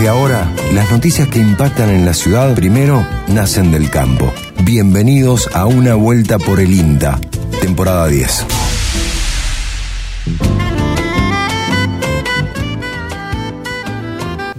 [0.00, 4.32] Desde ahora, las noticias que impactan en la ciudad primero nacen del campo.
[4.64, 7.20] Bienvenidos a una vuelta por el INTA,
[7.60, 8.46] temporada 10.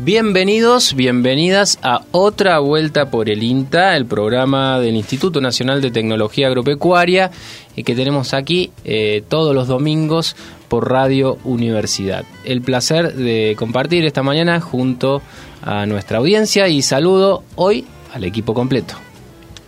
[0.03, 6.47] Bienvenidos, bienvenidas a otra vuelta por el INTA, el programa del Instituto Nacional de Tecnología
[6.47, 7.29] Agropecuaria,
[7.75, 10.35] que tenemos aquí eh, todos los domingos
[10.69, 12.25] por Radio Universidad.
[12.43, 15.21] El placer de compartir esta mañana junto
[15.61, 18.95] a nuestra audiencia y saludo hoy al equipo completo.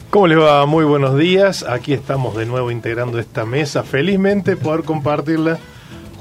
[0.10, 0.66] ¿Cómo les va?
[0.66, 1.62] Muy buenos días.
[1.62, 3.84] Aquí estamos de nuevo integrando esta mesa.
[3.84, 5.60] Felizmente poder compartirla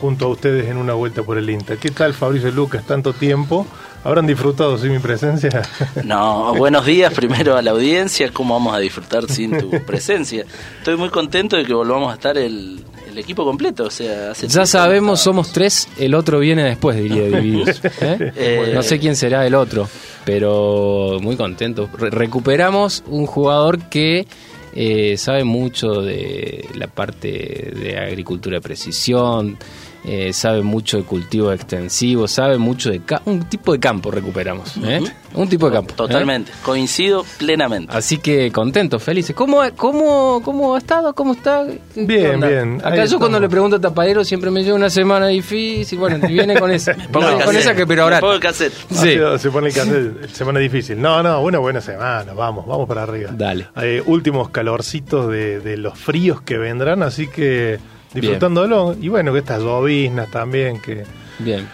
[0.02, 1.76] junto a ustedes en una vuelta por el INTA.
[1.78, 2.84] ¿Qué tal Fabricio Lucas?
[2.84, 3.66] Tanto tiempo.
[4.04, 5.62] ¿Habrán disfrutado sin mi presencia?
[6.04, 8.30] No, buenos días primero a la audiencia.
[8.32, 10.44] ¿Cómo vamos a disfrutar sin tu presencia?
[10.78, 12.84] Estoy muy contento de que volvamos a estar el,
[13.16, 13.84] equipo completo.
[13.84, 17.80] O sea, ya sabemos, somos tres, el otro viene después, diría Divididos.
[18.00, 18.32] ¿eh?
[18.36, 19.88] Eh, no sé quién será el otro,
[20.24, 21.88] pero muy contento.
[21.92, 24.26] recuperamos un jugador que
[24.74, 29.58] eh, sabe mucho de la parte de agricultura de precisión,
[30.04, 35.00] eh, sabe mucho de cultivo extensivo, sabe mucho de un tipo de campo recuperamos, ¿eh?
[35.34, 35.94] un tipo de campo.
[35.94, 37.92] Totalmente, coincido plenamente.
[37.94, 39.34] Así que contentos, felices.
[39.36, 41.14] ¿Cómo, cómo, cómo ha estado?
[41.14, 41.64] ¿Cómo está?
[41.94, 42.80] Bien, bien.
[42.84, 46.58] Acá yo cuando le pregunto a Tapadero siempre me lleva una semana difícil, bueno, viene
[46.58, 46.94] con esa.
[47.12, 48.20] con esa que pero ahora.
[48.52, 49.18] Se Sí.
[49.38, 51.00] Se pone el cassette, semana difícil.
[51.00, 53.30] No, no, una buena semana, vamos, vamos para arriba.
[53.32, 53.68] Dale.
[53.74, 57.78] Hay últimos calorcitos de, de los fríos que vendrán, así que
[58.14, 58.96] disfrutándolo.
[59.00, 61.04] Y bueno, que estas lloviznas también que...
[61.38, 61.66] Bien.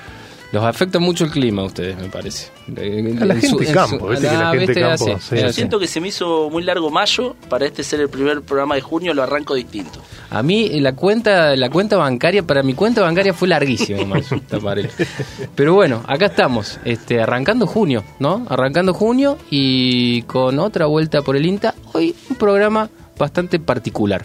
[0.50, 2.50] Los afecta mucho el clima a ustedes, me parece.
[2.68, 4.28] A la gente de campo, ¿viste?
[4.28, 5.18] que la gente campo.
[5.52, 7.36] Siento que se me hizo muy largo mayo.
[7.50, 10.00] Para este ser el primer programa de junio, lo arranco distinto.
[10.30, 14.40] A mí, la cuenta la cuenta bancaria, para mi cuenta bancaria fue larguísima, mayo,
[15.54, 18.46] Pero bueno, acá estamos, este, arrancando junio, ¿no?
[18.48, 21.74] Arrancando junio y con otra vuelta por el INTA.
[21.92, 24.24] Hoy un programa bastante particular.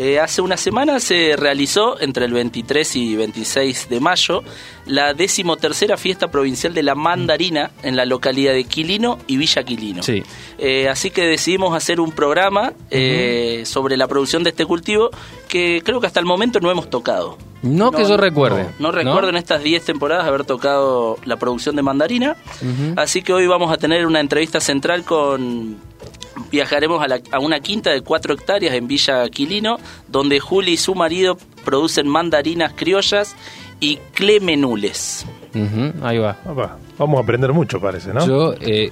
[0.00, 4.44] Eh, hace una semana se realizó, entre el 23 y 26 de mayo,
[4.86, 10.04] la decimotercera fiesta provincial de la mandarina en la localidad de Quilino y Villa Quilino.
[10.04, 10.22] Sí.
[10.56, 15.10] Eh, así que decidimos hacer un programa eh, sobre la producción de este cultivo
[15.48, 17.36] que creo que hasta el momento no hemos tocado.
[17.62, 18.68] No, que yo recuerde.
[18.78, 22.36] No, recuerdo en estas 10 temporadas haber tocado la producción de mandarina.
[22.94, 25.76] Así que hoy vamos a tener una entrevista central con
[26.50, 29.78] viajaremos a, una quinta de 4 hectáreas en Villa Quilino,
[30.08, 33.36] donde Juli y su marido producen mandarinas criollas
[33.80, 35.26] y clemenules.
[36.02, 36.36] ahí va.
[36.98, 38.26] Vamos a aprender mucho, parece, ¿no?
[38.26, 38.90] Yo, eh,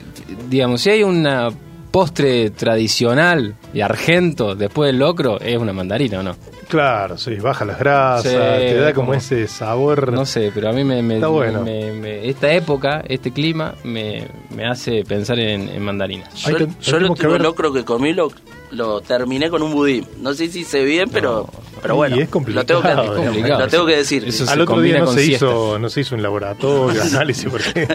[0.48, 1.50] digamos, si hay una
[1.90, 6.36] postre tradicional y argento después del locro, es una mandarina, ¿o no?
[6.68, 10.12] Claro, sí, baja las grasas, te da como, ese sabor.
[10.12, 11.64] No sé, pero a mí me, está bueno.
[11.66, 14.28] esta época, este clima, me,
[14.68, 16.34] hace pensar en, mandarinas.
[16.34, 18.30] Yo, yo el locro que comí lo,
[18.70, 20.06] lo terminé con un budín.
[20.20, 21.48] No sé si hice bien, pero,
[21.82, 22.16] pero bueno.
[22.16, 22.82] es complicado.
[22.82, 24.26] Lo tengo que, decir.
[24.48, 27.88] Al otro día no se, hizo, no se hizo un laboratorio, análisis, porque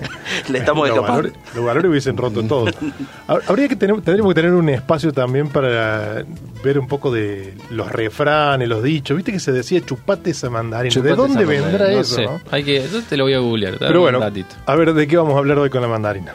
[0.49, 2.65] le estamos los valores, los valores hubiesen roto todo.
[3.47, 6.23] Habría que tener, tendríamos que tener un espacio también para
[6.63, 9.15] ver un poco de los refranes, los dichos.
[9.15, 11.01] Viste que se decía chupate esa mandarina.
[11.01, 12.41] ¿De dónde vendrá eso?
[12.51, 13.77] Hay que, yo te lo voy a googlear.
[13.79, 16.33] Pero bueno, a ver, ¿de qué vamos a hablar hoy con la mandarina?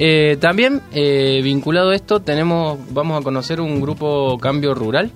[0.00, 5.10] Eh, también eh, vinculado a esto tenemos, vamos a conocer un grupo Cambio Rural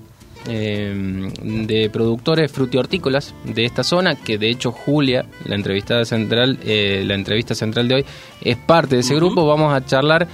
[0.48, 7.14] eh, de productores frutihortícolas de esta zona, que de hecho Julia, la entrevistada central, la
[7.14, 8.04] entrevista central de hoy,
[8.40, 9.46] es parte de ese grupo.
[9.46, 10.26] Vamos a charlar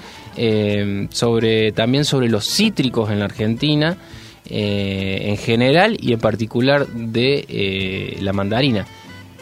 [1.11, 3.97] sobre también sobre los cítricos en la Argentina.
[4.51, 8.87] en general y en particular de la mandarina.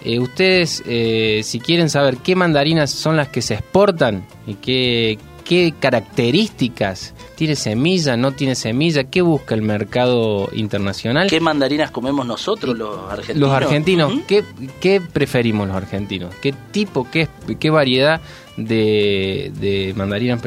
[0.06, 5.18] Eh, ustedes, eh, si quieren saber qué mandarinas son las que se exportan y qué,
[5.46, 11.28] qué características tiene semilla, no tiene semilla, qué busca el mercado internacional.
[11.30, 13.40] ¿Qué mandarinas comemos nosotros los argentinos?
[13.40, 16.34] Los argentinos, ¿qué, preferimos los argentinos?
[16.42, 17.28] ¿Qué tipo, qué,
[17.60, 18.20] qué variedad
[18.56, 20.42] de, mandarinas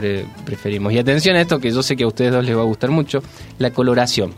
[0.45, 0.91] preferimos?
[0.91, 2.91] Y atención a esto que yo sé que a ustedes dos les va a gustar
[2.91, 3.23] mucho,
[3.57, 4.33] la coloración.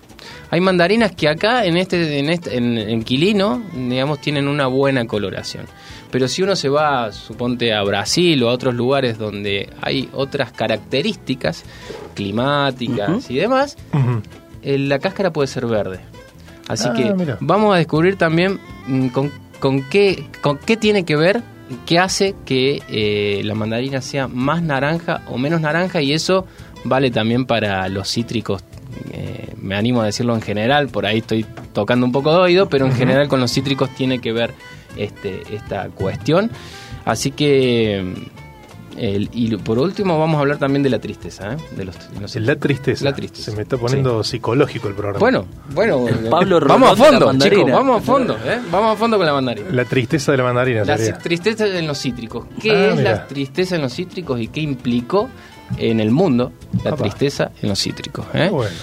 [0.51, 5.65] Hay mandarinas que acá en este, en este, en, Quilino, digamos, tienen una buena coloración.
[6.11, 10.51] Pero si uno se va, suponte, a Brasil o a otros lugares donde hay otras
[10.51, 11.63] características
[12.13, 13.77] climáticas y demás,
[14.61, 16.01] eh, la cáscara puede ser verde.
[16.67, 21.15] Así ah, que vamos a descubrir también mm, con, con, qué, con qué tiene que
[21.15, 21.41] ver,
[21.85, 26.45] qué hace que eh, la mandarina sea más naranja o menos naranja y eso
[26.83, 28.63] vale también para los cítricos
[29.11, 32.69] eh, me animo a decirlo en general, por ahí estoy tocando un poco de oído,
[32.69, 34.53] pero en general con los cítricos tiene que ver
[34.97, 36.49] este, esta cuestión.
[37.05, 38.13] Así que
[38.97, 41.57] El- y por último vamos a hablar también de la tristeza, ¿eh?
[41.77, 43.05] De los, de los- La tristeza.
[43.05, 43.49] La tristeza.
[43.51, 45.17] Se me está poniendo psicológico el programa.
[45.19, 48.59] Bueno, bueno, Pablo vamos a fondo, chicos, vamos a fondo, ¿eh?
[48.69, 49.69] Vamos a fondo con la mandarina.
[49.71, 51.17] La tristeza de la mandarina La sería.
[51.19, 52.45] tristeza en los cítricos.
[52.61, 53.11] ¿Qué Ah, es mira.
[53.11, 55.29] la tristeza en los cítricos y qué implicó
[55.77, 56.51] en el mundo
[56.83, 58.25] la tristeza en los cítricos?
[58.33, 58.49] ¿eh?
[58.51, 58.75] Bueno.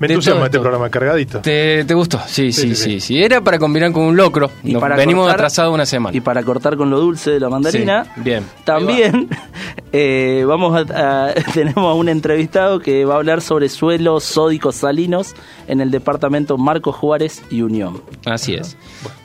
[0.00, 1.40] Me entusiasma este programa cargadito.
[1.40, 2.18] ¿Te, te gustó?
[2.26, 4.50] Sí Sí, sí, sí, sí, sí, Era para combinar con un locro.
[4.62, 6.16] Y Nos para venimos cortar- atrasados una semana.
[6.16, 8.44] Y para cortar con lo dulce de la mandarina, Sí, bien.
[8.64, 9.28] también
[9.92, 14.76] eh, vamos a, a- tenemos a un entrevistado que va a hablar sobre suelos sódicos
[14.76, 15.34] salinos
[15.68, 18.02] en el departamento Marcos Juárez y Unión.
[18.24, 18.76] Así es.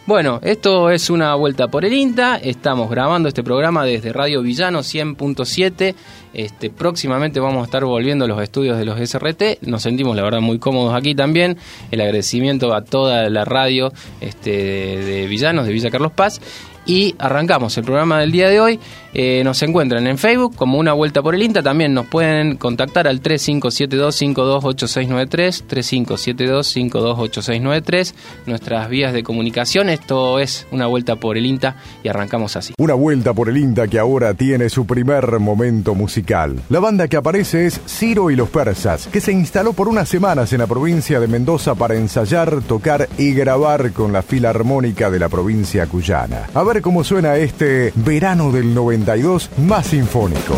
[0.06, 2.36] Bueno, esto es una vuelta por el INTA.
[2.36, 5.95] Estamos grabando este programa desde Radio Villano 100.7.
[6.34, 9.62] Este, próximamente vamos a estar volviendo a los estudios de los SRT.
[9.62, 11.57] Nos sentimos, la verdad, muy cómodos aquí también.
[11.90, 16.42] El agradecimiento a toda la radio este, de, de Villanos, de Villa Carlos Paz.
[16.86, 18.80] Y arrancamos el programa del día de hoy.
[19.14, 21.62] Eh, nos encuentran en Facebook como Una Vuelta por el INTA.
[21.62, 28.14] También nos pueden contactar al 3572-528693, 3572-528693,
[28.48, 29.90] nuestras vías de comunicación.
[29.90, 32.74] Esto es Una Vuelta por el INTA y arrancamos así.
[32.78, 36.62] Una vuelta por el INTA que ahora tiene su primer momento musical.
[36.70, 40.52] La banda que aparece es Ciro y los Persas, que se instaló por unas semanas
[40.54, 45.30] en la provincia de Mendoza para ensayar, tocar y grabar con la Filarmónica de la
[45.30, 46.48] provincia cuyana.
[46.54, 50.56] A ver cómo suena este verano del 92 más sinfónico.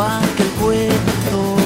[0.00, 1.56] Contando aquel cuento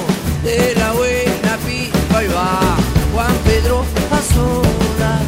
[0.43, 2.77] de la buena pipa y va,
[3.13, 5.21] Juan Pedro Fasola,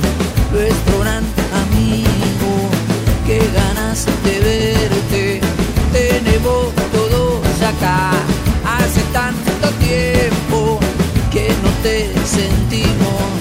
[0.50, 1.24] nuestro gran
[1.62, 2.68] amigo,
[3.24, 5.40] qué ganas de verte,
[5.92, 8.10] tenemos todos acá,
[8.78, 10.80] hace tanto tiempo
[11.30, 13.38] que no te sentimos,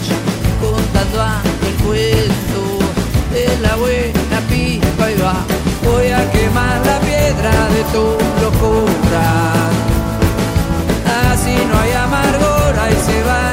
[0.61, 2.61] contando aquel cuento
[3.33, 5.43] de la buena pipa y va,
[5.83, 9.54] voy a quemar la piedra de tu locura,
[12.89, 13.44] y se va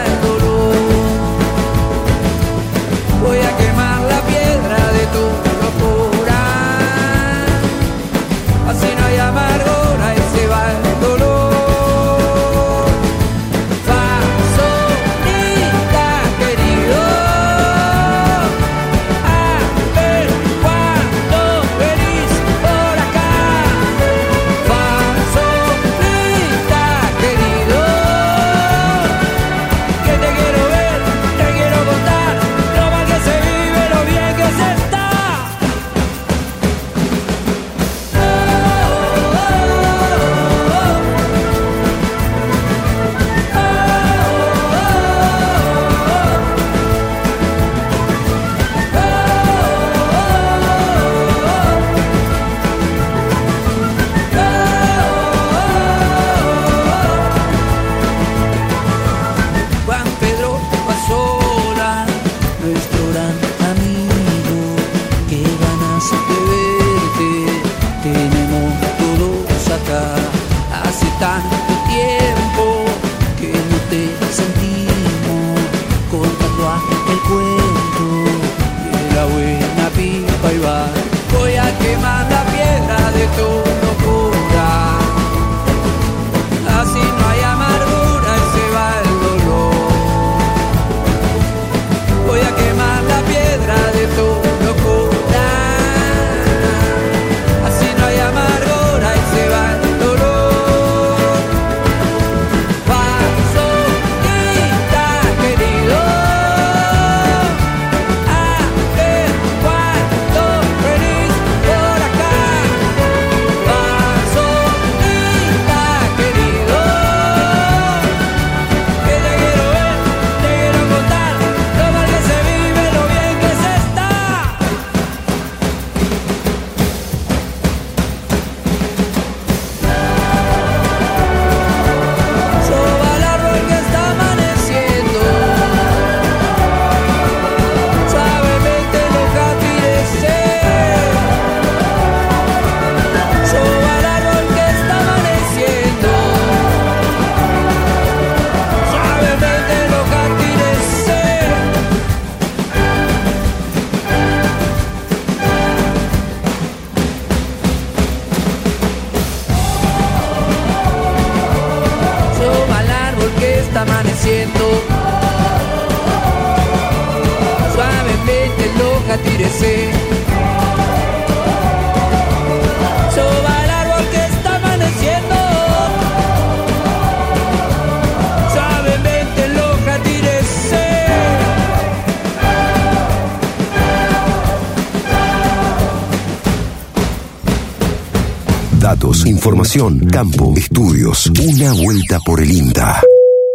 [189.43, 191.27] información, campo, estudios.
[191.27, 193.01] Una vuelta por el INTA.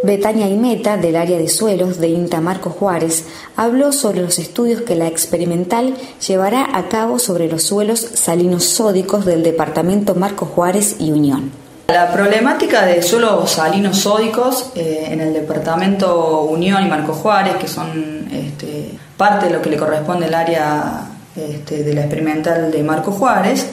[0.03, 3.23] Betania Imeta, del área de suelos de INTA Marco Juárez,
[3.55, 5.95] habló sobre los estudios que la experimental
[6.27, 11.51] llevará a cabo sobre los suelos salinos sódicos del departamento Marco Juárez y Unión.
[11.87, 17.69] La problemática de suelos salinos sódicos eh, en el departamento Unión y Marco Juárez, que
[17.69, 22.83] son este, parte de lo que le corresponde al área este, de la experimental de
[22.83, 23.67] Marco Juárez,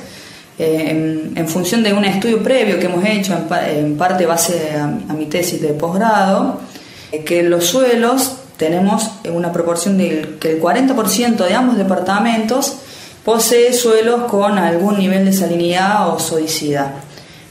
[0.59, 4.27] eh, en, en función de un estudio previo que hemos hecho, en, pa- en parte
[4.27, 6.61] base a, mi tesis de posgrado,
[7.13, 12.77] eh, que los suelos tenemos una proporción del que el 40% de ambos departamentos
[13.25, 16.93] posee suelos con algún nivel de salinidad o sodicidad.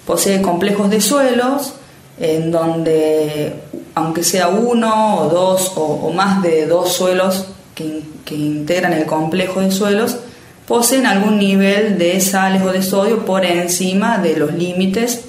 [0.05, 1.73] Posee complejos de suelos
[2.19, 3.53] en donde,
[3.95, 8.03] aunque sea uno o dos o, más de dos suelos que
[8.35, 10.17] integran el complejo de suelos,
[10.67, 15.21] poseen algún nivel de sales o de sodio por encima de los límites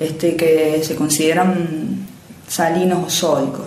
[0.00, 2.06] este, que se consideran
[2.46, 3.66] salinos o sódicos.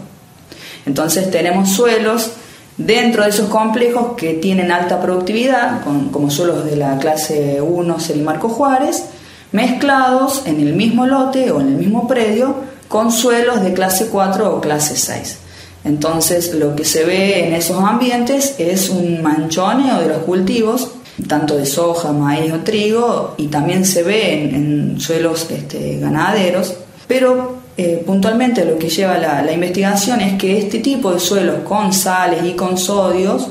[0.86, 2.32] Entonces tenemos suelos
[2.78, 8.50] dentro de esos complejos que tienen alta productividad, como suelos de la clase 1 Selimarco
[8.50, 9.04] Juárez,
[9.52, 12.56] mezclados en el mismo lote o en el mismo predio
[12.88, 15.38] con suelos de clase 4 o clase 6.
[15.84, 20.92] Entonces lo que se ve en esos ambientes es un manchoneo de los cultivos,
[21.28, 26.76] tanto de soja, maíz o trigo, y también se ve en, suelos este, ganaderos,
[27.08, 31.94] pero eh, puntualmente lo que lleva la, investigación es que este tipo de suelos con
[31.94, 33.48] sales y con sodios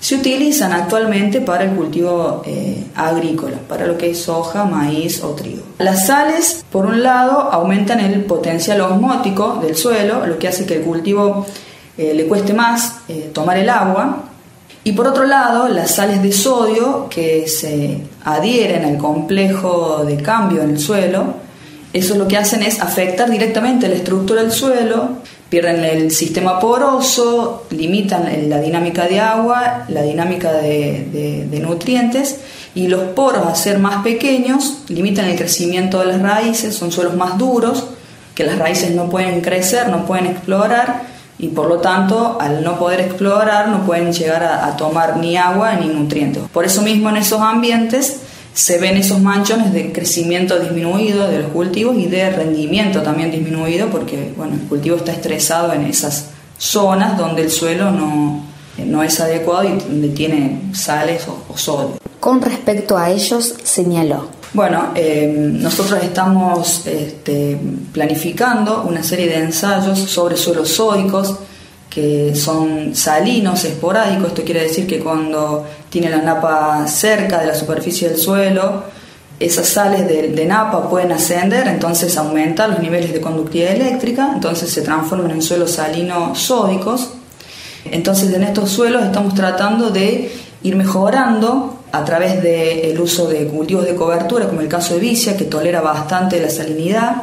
[0.00, 5.30] se utilizan actualmente para el cultivo eh, agrícola, para lo que es soja, maíz o
[5.30, 5.62] trigo.
[5.78, 10.76] Las sales, por un lado, aumentan el potencial osmótico del suelo, lo que hace que
[10.76, 11.46] el cultivo
[11.96, 13.00] eh, le cueste más
[13.32, 14.23] tomar el agua.
[14.86, 20.62] Y por otro lado, las sales de sodio que se adhieren al complejo de cambio
[20.62, 21.42] en el suelo,
[21.94, 27.64] eso lo que hacen es afectar directamente la estructura del suelo, pierden el sistema poroso,
[27.70, 32.40] limitan la dinámica de agua, la dinámica de, nutrientes
[32.74, 37.14] y los poros a ser más pequeños limitan el crecimiento de las raíces, son suelos
[37.14, 37.86] más duros,
[38.34, 42.78] que las raíces no pueden crecer, no pueden explorar y por lo tanto al no
[42.78, 46.42] poder explorar no pueden llegar a, tomar ni agua ni nutrientes.
[46.52, 48.20] Por eso mismo en esos ambientes
[48.52, 53.88] se ven esos manchones de crecimiento disminuido de los cultivos y de rendimiento también disminuido
[53.88, 58.44] porque bueno, el cultivo está estresado en esas zonas donde el suelo no,
[58.78, 61.98] no es adecuado y donde tiene sales o, o sodio.
[62.20, 64.28] Con respecto a ellos, señaló.
[64.54, 67.58] Bueno, eh, nosotros estamos este,
[67.92, 71.34] planificando una serie de ensayos sobre suelos sódicos
[71.90, 74.28] que son salinos, esporádicos.
[74.28, 78.84] Esto quiere decir que cuando tiene la napa cerca de la superficie del suelo,
[79.40, 84.82] esas sales de, napa pueden ascender, entonces aumentan los niveles de conductividad eléctrica, entonces se
[84.82, 87.10] transforman en suelos salinos sódicos.
[87.84, 90.30] Entonces en estos suelos estamos tratando de
[90.62, 95.36] ir mejorando a través del uso de cultivos de cobertura, como el caso de Vicia,
[95.36, 97.16] que tolera bastante la salinidad.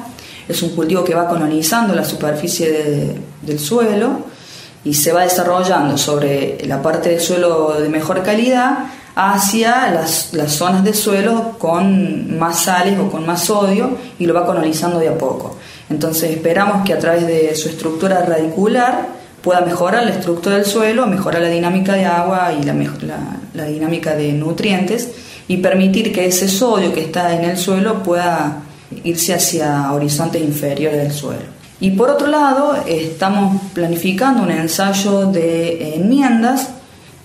[0.48, 4.26] Es un cultivo que va colonizando la superficie de- del suelo
[4.84, 8.80] y se va desarrollando sobre la parte del suelo de mejor calidad
[9.16, 14.34] hacia las, las zonas de suelo con más sales o con más sodio y lo
[14.34, 15.58] va colonizando de a poco.
[15.90, 19.08] Entonces esperamos que a través de su estructura radicular
[19.42, 24.34] pueda mejorar la estructura del suelo, mejorar la dinámica de agua y la, dinámica de
[24.34, 25.10] nutrientes
[25.48, 28.64] y permitir que ese sodio que está en el suelo pueda
[29.04, 31.62] irse hacia horizontes inferiores del suelo.
[31.80, 36.70] Y por otro lado, estamos planificando un ensayo de enmiendas,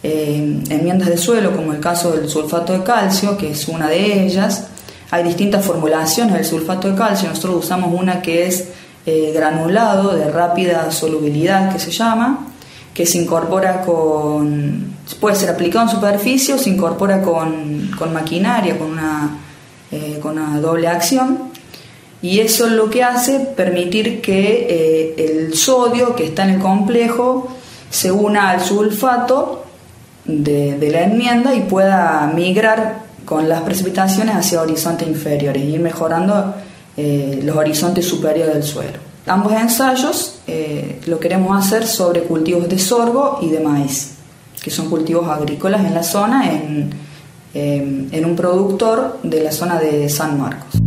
[0.03, 4.25] eh, enmiendas de suelo, como el caso del sulfato de calcio, que es una de
[4.25, 4.69] ellas.
[5.11, 8.69] Hay distintas formulaciones del sulfato de calcio, nosotros usamos una que es
[9.07, 12.49] eh, granulado de rápida solubilidad, que se llama,
[12.93, 18.77] que se incorpora con, puede ser aplicado en superficie o se incorpora con, con maquinaria,
[18.77, 19.39] con una,
[19.93, 21.51] eh, con una doble acción.
[22.21, 27.49] Y eso lo que hace permitir que eh, el sodio que está en el complejo
[27.91, 29.67] se una al sulfato
[30.25, 35.81] de, de la enmienda y pueda migrar con las precipitaciones hacia horizontes inferiores y ir
[35.81, 36.55] mejorando
[36.97, 38.99] eh, los horizontes superiores del suelo.
[39.27, 44.13] Ambos ensayos eh, lo queremos hacer sobre cultivos de sorgo y de maíz.
[44.63, 46.91] que son cultivos agrícolas en la zona, en,
[47.55, 50.81] em, en un productor de la zona de San Marcos.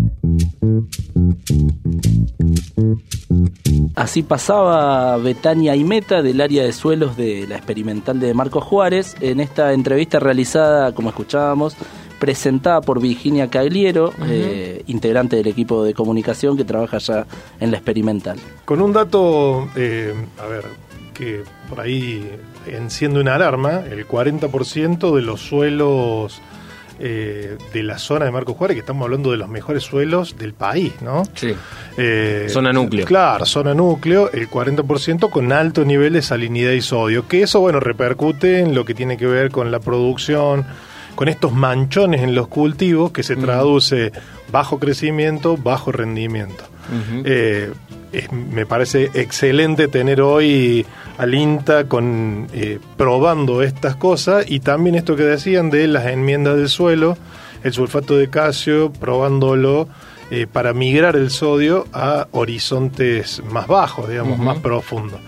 [3.95, 9.39] Así pasaba Betania Meta del área de suelos de la experimental de Marcos Juárez en
[9.39, 11.75] esta entrevista realizada, como escuchábamos,
[12.19, 17.25] presentada por Virginia Cagliero, eh, integrante del equipo de comunicación que trabaja ya
[17.59, 18.37] en la experimental.
[18.65, 20.65] Con un dato, eh, a ver,
[21.13, 22.29] que por ahí
[22.67, 26.41] enciende una alarma, el 40% de los suelos
[27.01, 30.53] eh, de la zona de Marcos Juárez, que estamos hablando de los mejores suelos del
[30.53, 31.23] país, ¿no?
[31.33, 31.55] Sí.
[31.95, 33.05] Eh, Zona núcleo.
[33.05, 37.79] Claro, zona núcleo, el 40% con alto nivel de salinidad y sodio, que eso, bueno,
[37.79, 40.65] repercute en lo que tiene que ver con la producción,
[41.19, 44.13] con estos manchones en los cultivos que se traduce
[44.53, 46.63] bajo crecimiento, bajo rendimiento.
[47.25, 47.73] Eh,
[48.13, 50.85] es- me parece excelente tener hoy
[51.17, 56.55] al INTA con, eh, probando estas cosas y también esto que decían de las enmiendas
[56.55, 57.17] del suelo,
[57.65, 59.89] el sulfato de calcio, probándolo
[60.31, 65.19] eh, para migrar el sodio a horizontes más bajos, digamos, más profundos.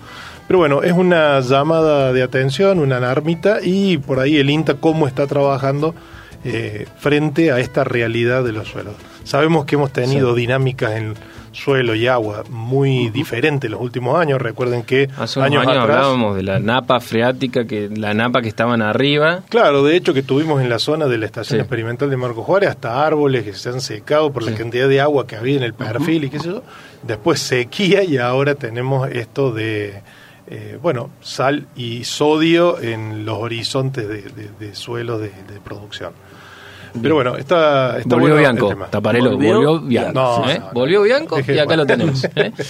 [0.48, 5.08] Pero bueno, es una llamada de atención, una alarmita y por ahí el INTA cómo
[5.08, 5.96] está trabajando
[6.44, 8.96] eh, frente a esta realidad de los suelos.
[9.24, 11.14] Sabemos que hemos tenido dinámicas en
[11.54, 14.42] suelo y agua muy diferentes los últimos años.
[14.42, 18.48] Recuerden que Hace unos años, atrás, hablábamos de la napa freática, que la napa que
[18.48, 19.42] estaban arriba.
[19.50, 21.62] Claro, de hecho que tuvimos en la zona de la estación Sí.
[21.62, 25.28] experimental de Marco Juárez hasta árboles que se han secado por la cantidad de agua
[25.28, 26.64] que había en el perfil y qué sé yo.
[27.04, 30.02] Después sequía y ahora tenemos esto de,
[30.52, 36.12] eh, bueno, sal y sodio en los horizontes de, de, de suelos de, de producción.
[37.02, 38.88] Pero bueno, está, está volvió bueno el Bianco, tema.
[38.88, 40.12] Taparelo, Volvió volvió, Bianco.
[40.14, 40.60] No, ¿eh?
[40.60, 40.72] no, no.
[40.74, 42.24] Volvió Bianco y acá lo tenemos.
[42.36, 42.52] ¿eh?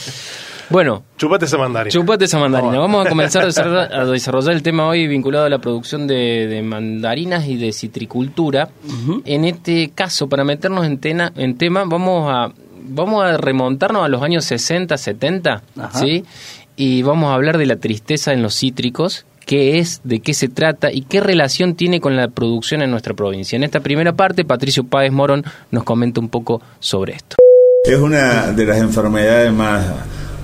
[0.69, 1.91] Bueno, Chupate esa mandarina.
[1.91, 2.79] Chupate esa mandarina.
[2.79, 6.47] Vamos a comenzar a desarrollar, a desarrollar el tema hoy vinculado a la producción de,
[6.47, 8.69] de mandarinas y de citricultura.
[9.25, 14.07] En este caso, para meternos en, tena- en tema, vamos a, vamos a remontarnos a
[14.07, 15.99] los años 60, 70, Ajá.
[15.99, 16.23] ¿sí?
[16.83, 20.49] Y vamos a hablar de la tristeza en los cítricos, qué es, de qué se
[20.49, 23.55] trata y qué relación tiene con la producción en nuestra provincia.
[23.55, 27.35] En esta primera parte, Patricio Páez Morón nos comenta un poco sobre esto.
[27.85, 29.85] Es una de las enfermedades más,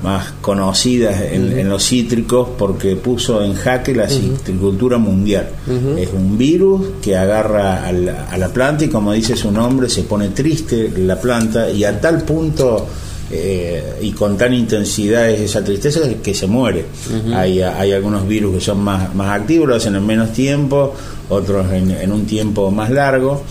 [0.03, 5.49] más conocidas en, en los cítricos porque puso en jaque la citricultura mundial.
[5.97, 9.89] Es un virus que agarra a la, a la planta y como dice su nombre
[9.89, 12.85] se pone triste la planta y a tal punto
[13.31, 16.85] eh, y con tan intensidad es esa tristeza que se muere.
[17.33, 20.93] hay, hay algunos virus que son más, más activos, lo hacen en menos tiempo,
[21.29, 23.43] otros en, en un tiempo más largo.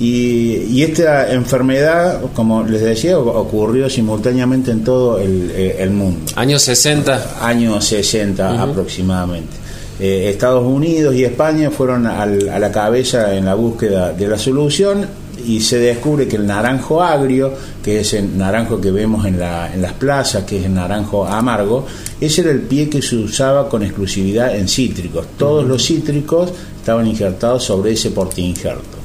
[0.00, 6.32] Y, y esta enfermedad, como les decía, ocurrió simultáneamente en todo el, eh, el mundo,
[6.34, 7.36] Años 60.
[7.46, 9.52] años 60 aproximadamente.
[10.00, 14.38] Eh, Estados Unidos y España fueron al- a la cabeza en la búsqueda de la
[14.38, 15.06] solución
[15.46, 19.72] y se descubre que el naranjo agrio, que es el naranjo que vemos en, la-
[19.74, 21.86] en las plazas, que es el naranjo amargo,
[22.20, 25.26] ese era el pie que se usaba con exclusividad en cítricos.
[25.36, 28.98] Todos los cítricos estaban injertados sobre ese portainjerto.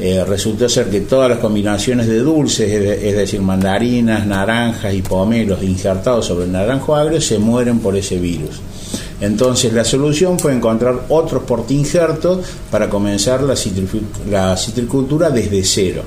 [0.00, 2.68] Eh, resultó ser que todas las combinaciones de dulces,
[3.02, 8.18] es decir, mandarinas, naranjas y pomelos injertados sobre el naranjo agrio, se mueren por ese
[8.18, 8.60] virus.
[9.20, 13.54] Entonces la solución fue encontrar otros portainjertos para comenzar la,
[14.30, 16.02] la citricultura desde cero.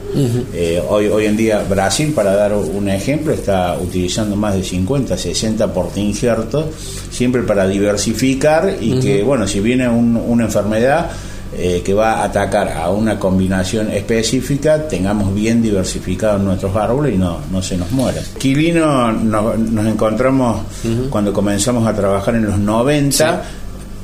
[0.53, 5.17] Eh, hoy, hoy en día Brasil, para dar un ejemplo, está utilizando más de 50,
[5.17, 6.65] 60 portainjertos,
[7.11, 11.09] siempre para diversificar y que, bueno, si viene un- una enfermedad,
[11.55, 17.17] eh, que va a atacar a una combinación específica, tengamos bien diversificados nuestros árboles y
[17.17, 18.23] no, no se nos mueran.
[18.37, 20.61] Quilino nos, nos encontramos
[21.09, 23.43] cuando comenzamos a trabajar en los 90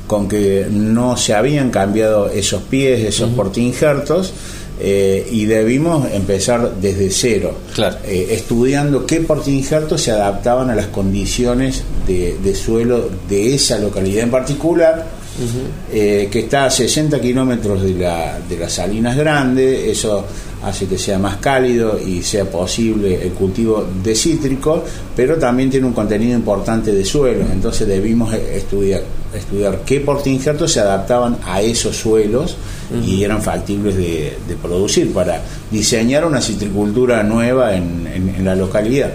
[0.06, 4.32] con que no se habían cambiado esos pies, esos portainjertos.
[4.80, 7.96] eh, y debimos empezar desde cero, Claro.
[8.04, 14.24] eh, estudiando qué portainjertos se adaptaban a las condiciones de, de suelo de esa localidad
[14.24, 15.06] en particular,
[15.92, 20.24] eh, que está a 60 kilómetros de, la, de las Salinas Grandes, eso
[20.62, 24.82] hace que sea más cálido y sea posible el cultivo de cítricos,
[25.14, 29.02] pero también tiene un contenido importante de suelos, entonces debimos eh, estudiar,
[29.34, 32.56] estudiar qué portainjertos se adaptaban a esos suelos
[33.04, 38.54] y eran factibles de, de producir para diseñar una citricultura nueva en, en- en la
[38.54, 39.10] localidad.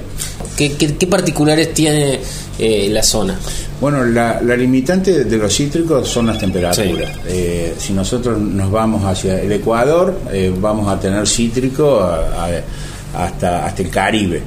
[0.57, 2.19] ¿Qué, qué, qué particulares tiene
[2.57, 3.37] eh, la zona?
[3.79, 7.11] Bueno, la, la limitante de los cítricos son las temperaturas.
[7.27, 12.61] Eh, si nosotros nos vamos hacia el Ecuador, eh, vamos a tener cítrico a- a-
[13.25, 14.41] hasta, hasta el Caribe.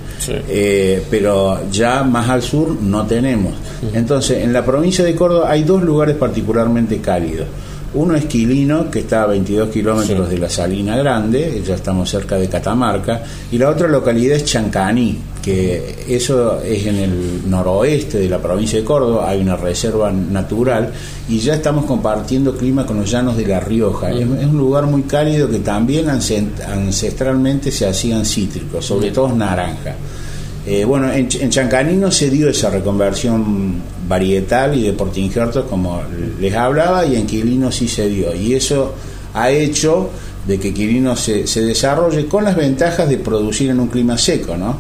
[0.49, 3.55] Eh, pero ya más al sur no tenemos.
[3.95, 7.47] Entonces, en la provincia de Córdoba hay dos lugares particularmente cálidos.
[7.94, 12.37] Uno es Quilino, que está a 22 kilómetros de la Salina Grande, ya estamos cerca
[12.37, 18.28] de Catamarca, y la otra localidad es Chancaní, que eso es en el noroeste de
[18.31, 20.90] la provincia de Córdoba, hay una reserva natural
[21.28, 24.11] y ya estamos compartiendo clima con los llanos de La Rioja.
[24.11, 29.35] Es, es un lugar muy cálido que también ancest- ancestralmente se hacían cítricos, sobre todo
[29.35, 29.96] naranja.
[30.66, 33.75] Eh, bueno, en, Ch- en Chancaní no se dio esa reconversión
[34.09, 36.01] varietal y de Portingerto como
[36.40, 38.35] les hablaba y en Quilino sí se dio.
[38.35, 38.94] Y eso
[39.35, 40.11] ha hecho
[40.46, 44.57] de que Quilino se, se desarrolle con las ventajas de producir en un clima seco,
[44.57, 44.77] ¿no?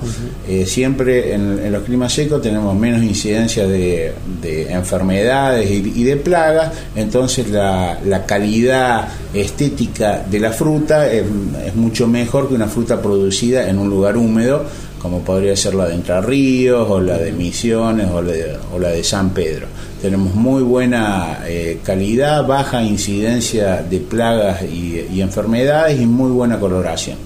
[0.48, 6.02] Eh, siempre en, en los climas secos tenemos menos incidencia de, de enfermedades y, y
[6.02, 11.22] de plagas, entonces la, la calidad estética de la fruta es,
[11.66, 14.64] es mucho mejor que una fruta producida en un lugar húmedo,
[15.02, 18.78] como podría ser la de Entre Ríos o la de Misiones o la de, o
[18.78, 19.66] la de San Pedro.
[20.00, 26.58] Tenemos muy buena eh, calidad, baja incidencia de plagas y, y enfermedades y muy buena
[26.60, 27.18] coloración.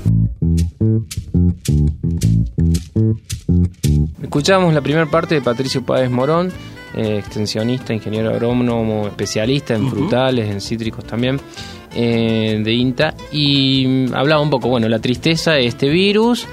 [4.23, 6.51] Escuchamos la primera parte de Patricio Páez Morón,
[6.95, 11.39] eh, extensionista, ingeniero agrónomo, especialista en frutales, en cítricos también,
[11.95, 16.47] eh, de INTA, y mm, hablaba un poco, bueno, la tristeza de este virus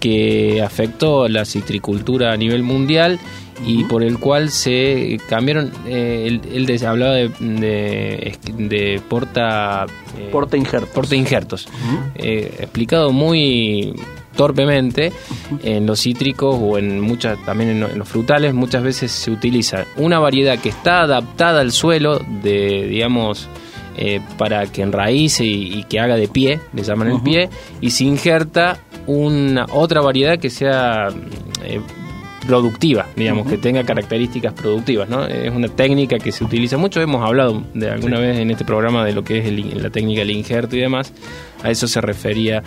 [0.00, 3.18] que afectó la citricultura a nivel mundial
[3.66, 6.40] y por el cual se cambiaron, eh, él,
[6.86, 9.86] hablaba de, de, de porta...
[10.18, 10.90] eh, Porta injertos.
[10.90, 11.66] porta injertos.
[12.16, 13.94] Eh, explicado muy
[14.36, 15.12] torpemente
[15.62, 19.30] en los cítricos o en muchas también en, lo- en los frutales muchas veces se
[19.30, 23.48] utiliza una variedad que está adaptada al suelo de digamos
[23.96, 27.48] eh, para que enraíce y, y que haga de pie le llaman el pie
[27.80, 31.08] y se injerta una otra variedad que sea
[31.64, 31.80] eh,
[32.46, 35.26] productiva, digamos, que tenga características productivas, ¿no?
[35.26, 39.04] Es una técnica que se utiliza mucho, hemos hablado de alguna vez en este programa
[39.04, 41.12] de lo que es el la técnica del injerto y demás,
[41.62, 42.62] a eso se refería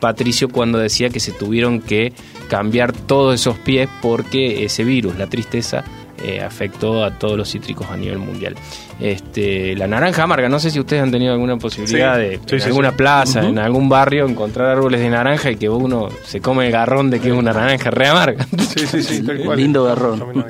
[0.00, 2.12] Patricio cuando decía que se tuvieron que
[2.48, 5.84] cambiar todos esos pies porque ese virus, la tristeza,
[6.22, 8.54] eh, afectó a todos los cítricos a nivel mundial.
[9.00, 12.54] Este, la naranja amarga, no sé si ustedes han tenido alguna posibilidad Sí, de sí,
[12.56, 12.96] en sí, alguna sí.
[12.96, 17.08] plaza, en algún barrio, encontrar árboles de naranja y que uno se come el garrón
[17.10, 18.46] de que es una naranja re amarga.
[18.76, 19.58] Sí, sí, sí, tal cual.
[19.58, 20.44] Lindo garrón.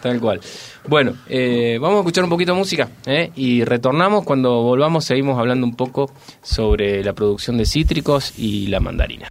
[0.00, 0.40] Tal cual.
[0.88, 3.30] Bueno, eh, vamos a escuchar un poquito de música ¿eh?
[3.36, 4.24] y retornamos.
[4.24, 6.10] Cuando volvamos, seguimos hablando un poco
[6.42, 9.28] sobre la producción de cítricos y la mandarina.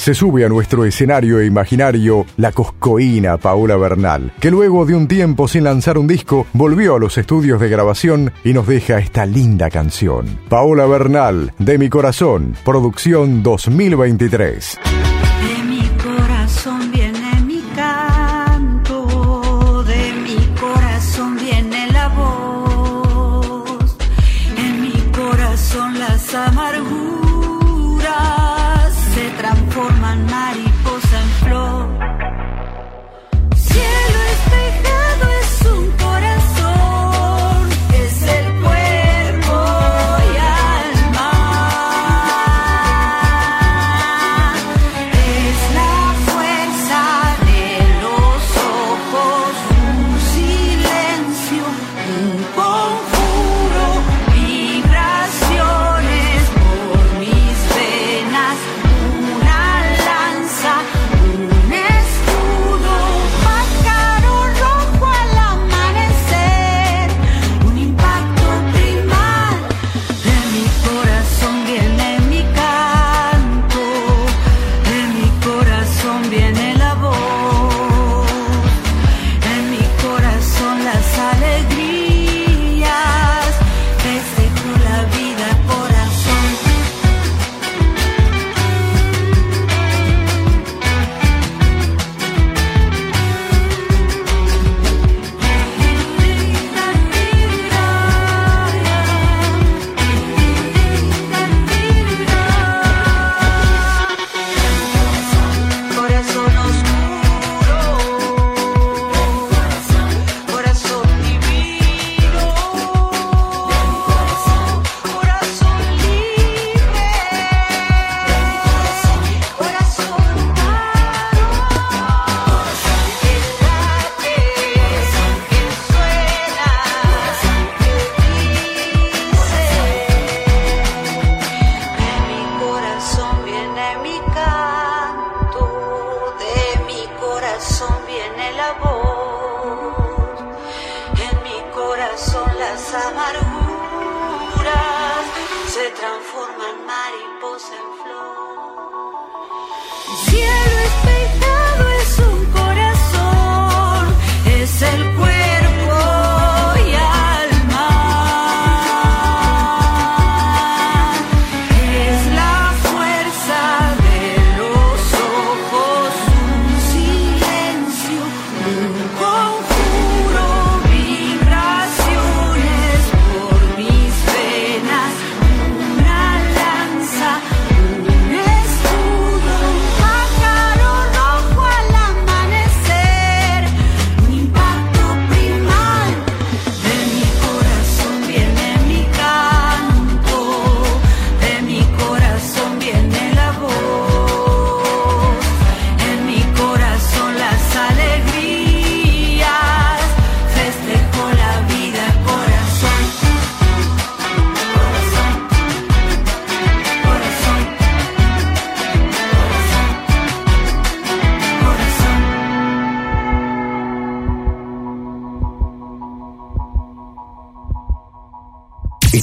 [0.00, 5.46] Se sube a nuestro escenario imaginario la coscoína Paola Bernal, que luego de un tiempo
[5.46, 9.68] sin lanzar un disco, volvió a los estudios de grabación y nos deja esta linda
[9.68, 10.24] canción.
[10.48, 14.78] Paola Bernal, De mi corazón, producción 2023.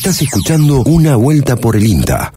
[0.08, 2.32] Estás escuchando Una Vuelta por el INTA.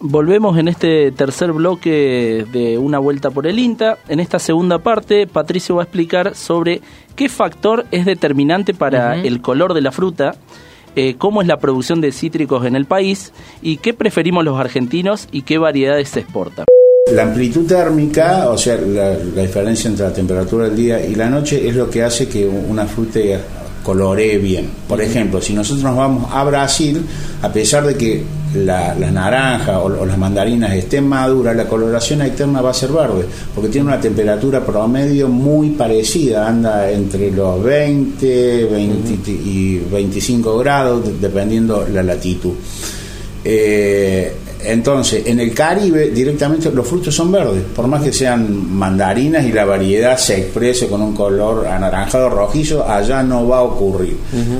[0.00, 3.98] Volvemos en este tercer bloque de una vuelta por el INTA.
[4.08, 6.80] En esta segunda parte, Patricio va a explicar sobre
[7.14, 10.34] qué factor es determinante para el color de la fruta,
[10.96, 15.28] eh, cómo es la producción de cítricos en el país y qué preferimos los argentinos
[15.30, 16.64] y qué variedades se exportan.
[17.12, 21.28] La amplitud térmica, o sea, la, la diferencia entre la temperatura del día y la
[21.28, 23.18] noche, es lo que hace que una fruta
[23.82, 24.68] coloree bien.
[24.88, 27.04] Por ejemplo, si nosotros nos vamos a Brasil,
[27.42, 28.22] a pesar de que
[28.54, 32.90] la- las naranjas o, o las mandarinas estén maduras, la coloración externa va a ser
[32.90, 40.58] verde, porque tiene una temperatura promedio muy parecida, anda entre los 20, 20 y 25
[40.58, 42.52] grados, de- dependiendo la latitud.
[43.44, 44.32] Eh,
[44.64, 49.52] entonces, en el Caribe directamente los frutos son verdes, por más que sean mandarinas y
[49.52, 54.16] la variedad se exprese con un color anaranjado rojizo, allá no va a ocurrir.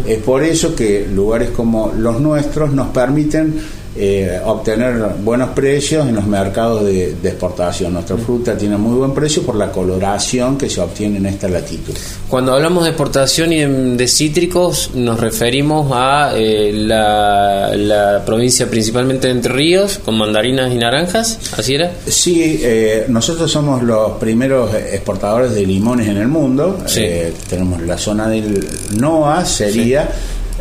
[0.06, 6.14] Es por eso que lugares como los nuestros nos permiten eh, obtener buenos precios en
[6.14, 7.92] los mercados de, de exportación.
[7.92, 11.92] Nuestra fruta tiene muy buen precio por la coloración que se obtiene en esta latitud.
[12.26, 13.64] Cuando hablamos de exportación y
[13.96, 20.72] de, cítricos, nos referimos a eh, la, la provincia principalmente de Entre Ríos, con mandarinas
[20.72, 21.92] y naranjas, ¿así era?
[22.06, 26.78] Sí, eh, nosotros somos los primeros exportadores de limones en el mundo.
[26.86, 27.04] Sí.
[27.50, 30.08] Tenemos la zona del NOA, sería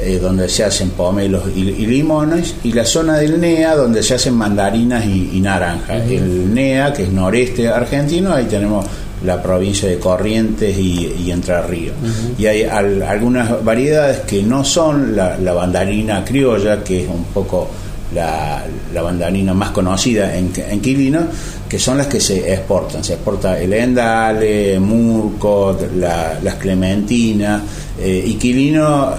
[0.01, 4.15] eh, donde se hacen pomelos y, y limones, y la zona del NEA, donde se
[4.15, 6.01] hacen mandarinas y, y naranjas.
[6.09, 8.85] El NEA, que es noreste argentino, ahí tenemos
[9.25, 11.95] la provincia de Corrientes y, y Entre Ríos.
[12.37, 17.25] Y hay al- algunas variedades que no son la, la mandarina criolla, que es un
[17.25, 17.67] poco
[18.15, 21.19] la, la bandanina más conocida en, en Quilino,
[21.67, 23.03] que son las que se exportan.
[23.03, 27.61] Se exporta el endale, murco, la- las clementinas,
[27.99, 29.09] eh, y Quilino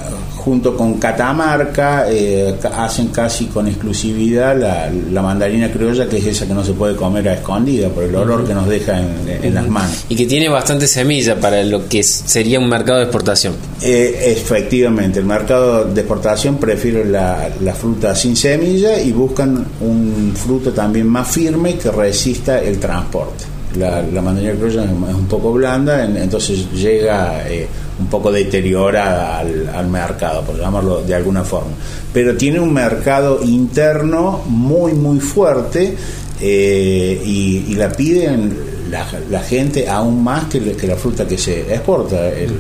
[0.44, 6.46] junto con Catamarca eh, hacen casi con exclusividad la, la mandarina criolla, que es esa
[6.46, 9.54] que no se puede comer a escondida por el olor que nos deja en, en
[9.54, 10.04] las manos.
[10.08, 13.54] Y que tiene bastante semilla para lo que sería un mercado de exportación.
[13.82, 20.32] Eh, efectivamente, el mercado de exportación prefiere la, la fruta sin semilla y buscan un
[20.34, 23.44] fruto también más firme que resista el transporte.
[23.78, 27.68] La, la mandarina criolla es un poco blanda, en- entonces llega eh,
[28.00, 31.70] un poco deteriorada al, al mercado, por llamarlo de alguna forma.
[32.12, 35.94] Pero tiene un mercado interno muy, muy fuerte
[36.40, 38.56] eh, y, y la piden
[38.90, 39.04] la,
[39.40, 42.28] gente aún más que, la- fruta que se exporta.
[42.30, 42.58] El,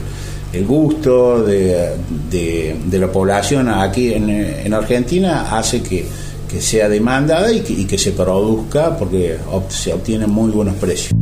[0.66, 1.90] gusto de,
[2.30, 6.04] de- la población aquí en, en Argentina hace que,
[6.60, 9.36] sea demandada y que, y que se produzca porque
[9.68, 11.12] se obtienen muy buenos precios.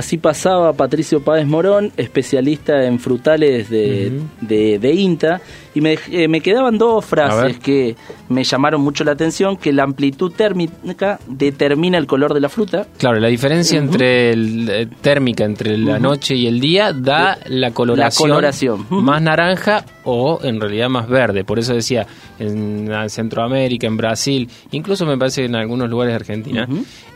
[0.00, 4.10] Así pasaba Patricio Páez Morón, especialista en frutales de,
[4.40, 5.42] de, de INTA,
[5.74, 7.96] y me, eh, me quedaban dos frases que
[8.30, 12.86] me llamaron mucho la atención, que la amplitud térmica determina el color de la fruta.
[12.96, 17.72] Claro, la diferencia entre el, eh, térmica entre la noche y el día da la
[17.72, 18.80] coloración, coloración.
[18.82, 19.00] Ujú.
[19.02, 21.44] más naranja o en realidad más verde.
[21.44, 22.06] Por eso decía,
[22.38, 26.68] en Centroamérica, en Brasil, incluso me parece que en algunos lugares de Argentina,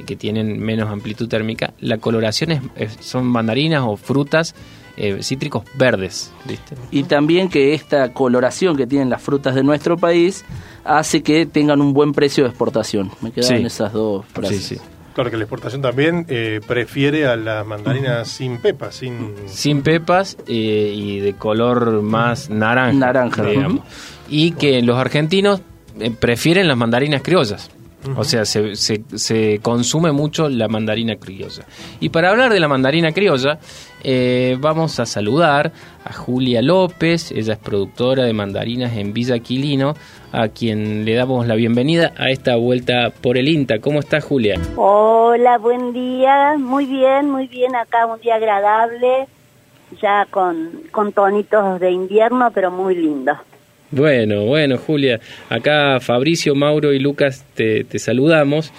[0.04, 4.54] que tienen menos amplitud térmica, la coloración es, es- son mandarinas o frutas
[4.96, 6.32] eh, cítricos verdes.
[6.46, 6.76] ¿viste?
[6.90, 10.44] Y también que esta coloración que tienen las frutas de nuestro país
[10.84, 13.10] hace que tengan un buen precio de exportación.
[13.20, 13.66] Me quedaban Sí.
[13.66, 14.62] esas dos frases.
[14.64, 14.80] Sí, sí.
[15.14, 19.32] Claro que la exportación también eh, prefiere a las mandarinas sin pepas, sin...
[19.46, 22.92] Sin pepas eh, y de color más naranja.
[22.98, 23.44] Naranja.
[23.44, 23.80] digamos.
[24.28, 25.60] Y que los argentinos
[26.00, 27.70] eh, prefieren las mandarinas criollas.
[28.16, 31.64] O sea, se, se, consume mucho la mandarina criolla.
[32.00, 33.58] Y para hablar de la mandarina criolla,
[34.02, 35.72] eh, vamos a saludar
[36.04, 39.94] a Julia López, ella es productora de mandarinas en Villa Quilino,
[40.32, 43.78] a quien le damos la bienvenida a esta vuelta por el INTA.
[43.78, 44.60] ¿Cómo está Julia?
[44.76, 46.56] Hola, buen día.
[46.58, 47.74] Muy bien, muy bien.
[47.74, 49.26] Acá un día agradable,
[50.02, 53.32] ya con, con tonitos de invierno, pero muy lindo.
[53.90, 58.72] Bueno, bueno, Julia, acá Fabricio, Mauro y Lucas te, te saludamos.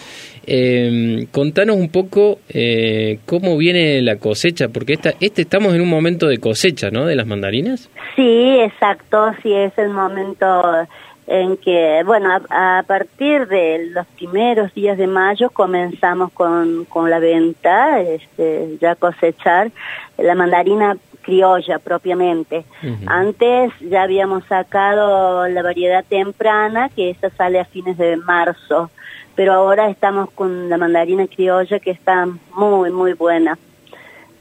[0.48, 5.90] Eh, contanos un poco eh, cómo viene la cosecha, porque esta, este estamos en un
[5.90, 7.06] momento de cosecha, ¿no?
[7.06, 7.90] De las mandarinas.
[8.16, 10.88] Sí, exacto, sí es el momento
[11.28, 17.10] en que, bueno, a, a partir de los primeros días de mayo comenzamos con, con
[17.10, 19.72] la venta, este, ya cosechar
[20.20, 22.66] la mandarina criolla propiamente.
[23.08, 28.92] Antes ya habíamos sacado la variedad temprana, que esa sale a fines de marzo,
[29.34, 33.58] pero ahora estamos con la mandarina criolla que está muy, muy buena.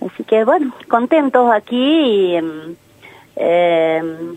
[0.05, 2.77] Así que bueno, contentos aquí y em,
[3.37, 4.37] em,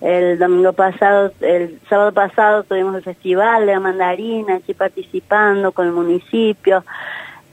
[0.00, 5.88] el domingo pasado, el sábado pasado tuvimos el festival de la mandarina, aquí participando con
[5.88, 6.84] el municipio,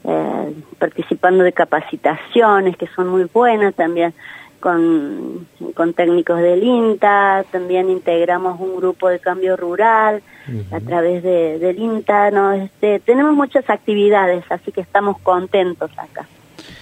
[0.07, 4.13] eh, participando de capacitaciones que son muy buenas también
[4.59, 10.23] con, con técnicos del INTA, también integramos un grupo de cambio rural
[10.71, 12.51] a través de, del INTA, ¿no?
[12.51, 16.25] este, tenemos muchas actividades, así que estamos contentos acá.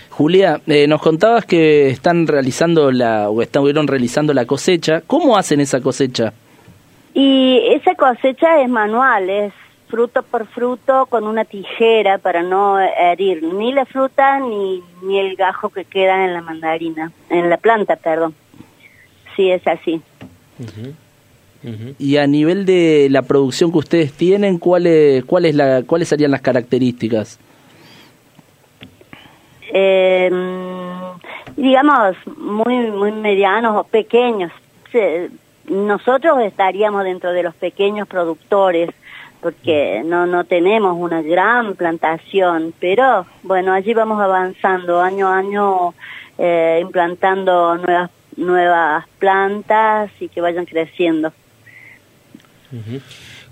[0.10, 5.02] Julia, eh, nos contabas que están realizando la, o estuvieron realizando la cosecha.
[5.08, 6.34] ¿Cómo hacen esa cosecha?
[7.16, 9.54] Y esa cosecha es manual, es
[9.94, 15.36] fruto por fruto con una tijera para no herir ni la fruta ni, ni el
[15.36, 18.34] gajo que queda en la mandarina, en la planta, perdón.
[19.36, 20.02] Sí, es así.
[22.00, 26.42] Y a nivel de la producción que ustedes tienen, ¿cuáles cuál la, ¿cuáles serían las
[26.42, 27.40] características?
[29.72, 30.32] Eh,
[31.56, 34.52] digamos, muy, muy medianos o pequeños.
[35.70, 38.90] Nosotros estaríamos dentro de los pequeños productores
[39.44, 45.94] porque no, no tenemos una gran plantación, pero bueno, allí vamos avanzando año a año,
[46.38, 51.34] eh, implantando nuevas, nuevas plantas y que vayan creciendo.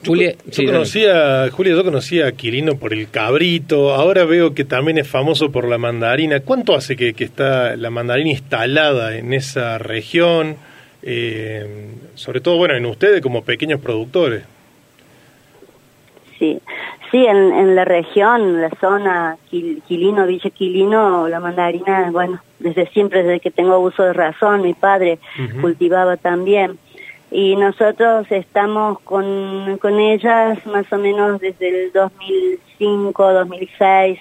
[0.04, 4.64] Julia, Yo sí, conocía, Julia, yo conocía a Quirino por el cabrito, ahora veo que
[4.64, 6.40] también es famoso por la mandarina.
[6.40, 10.56] ¿Cuánto hace que, que está la mandarina instalada en esa región?
[11.04, 14.44] Eh, sobre todo, bueno, en ustedes como pequeños productores.
[16.42, 16.60] Sí,
[17.12, 22.88] sí, en, en la región, la zona Quil- Quilino, Villa Quilino, la mandarina, bueno, desde
[22.88, 25.20] siempre, desde que tengo uso de razón, mi padre
[25.62, 26.80] cultivaba también.
[27.30, 34.20] Y nosotros estamos con, con ellas más o menos desde el 2005, 2006,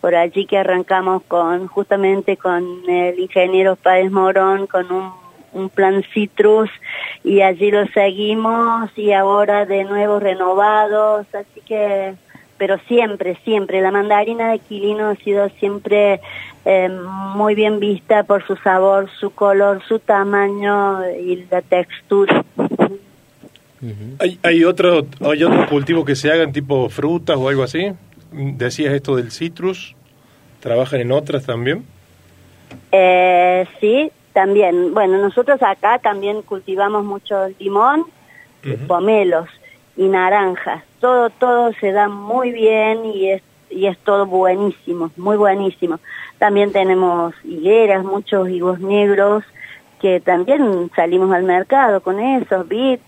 [0.00, 5.10] por allí que arrancamos con justamente con el ingeniero Páez Morón, con un,
[5.52, 6.70] un plan citrus
[7.24, 12.14] y allí lo seguimos y ahora de nuevo renovados, así que,
[12.58, 16.20] pero siempre, siempre, la mandarina de Quilino ha sido siempre
[16.64, 22.44] eh, muy bien vista por su sabor, su color, su tamaño y la textura.
[24.20, 27.92] ¿Hay, hay, otro, ¿Hay otro cultivo que se hagan tipo frutas o algo así?
[28.30, 29.96] Decías esto del citrus.
[30.60, 31.84] ¿Trabajan en otras también?
[32.92, 34.94] Eh, sí, también.
[34.94, 38.06] Bueno, nosotros acá también cultivamos mucho limón,
[38.86, 39.48] pomelos
[39.96, 40.82] y naranjas.
[41.00, 45.98] Todo, todo se da muy bien y es, y es todo buenísimo, muy buenísimo.
[46.38, 49.44] También tenemos higueras, muchos higos negros
[50.00, 53.00] que también salimos al mercado con esos, bit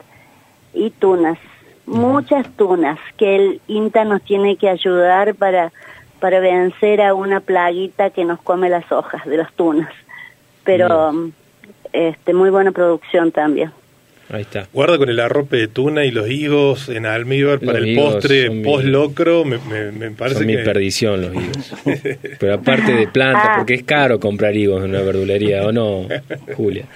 [0.72, 1.38] y tunas.
[1.86, 5.72] Muchas tunas que el INTA nos tiene que ayudar para,
[6.20, 9.92] para vencer a una plaguita que nos come las hojas de las tunas.
[10.64, 11.30] Pero
[11.92, 13.70] este muy buena producción también.
[14.30, 14.66] Ahí está.
[14.72, 18.56] Guarda con el arrope de tuna y los higos en almíbar para el postre son
[18.58, 19.44] mi- post locro.
[19.44, 21.74] Me, me, me parece Son mi perdición los higos.
[22.40, 23.54] Pero aparte de plantas, Ah.
[23.58, 26.08] porque es caro comprar higos en una verdulería, ¿o no,
[26.56, 26.86] Julia?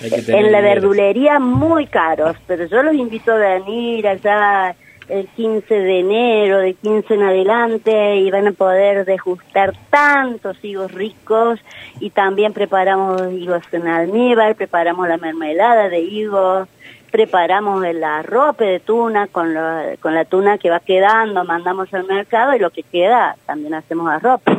[0.00, 0.74] Hay que tener En la dinero.
[0.82, 4.76] verdulería muy caros, pero yo los invito a venir allá
[5.08, 10.92] el 15 de enero, de 15 en adelante, y van a poder degustar tantos higos
[10.92, 11.60] ricos,
[12.00, 16.68] y también preparamos higos en almíbar, preparamos la mermelada de higos,
[17.10, 22.04] preparamos el arrope de tuna con, lo- con la tuna que va quedando, mandamos al
[22.04, 24.58] mercado y lo que queda también hacemos arrope.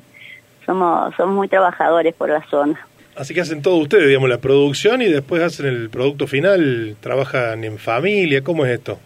[0.65, 2.79] Somos, somos muy trabajadores por la zona.
[3.15, 7.63] Así que hacen todo ustedes, digamos, la producción y después hacen el producto final, trabajan
[7.63, 8.99] en familia, ¿cómo es esto?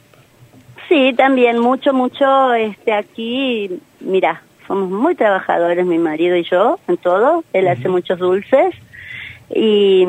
[0.92, 6.98] Sí, también mucho, mucho, este, aquí, mira, somos muy trabajadores, mi marido y yo, en
[6.98, 7.46] todo.
[7.54, 8.76] Él hace muchos dulces.
[9.56, 10.06] Y,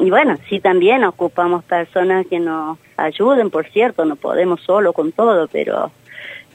[0.00, 5.12] y bueno, sí, también ocupamos personas que nos ayuden, por cierto, no podemos solo con
[5.12, 5.92] todo, pero,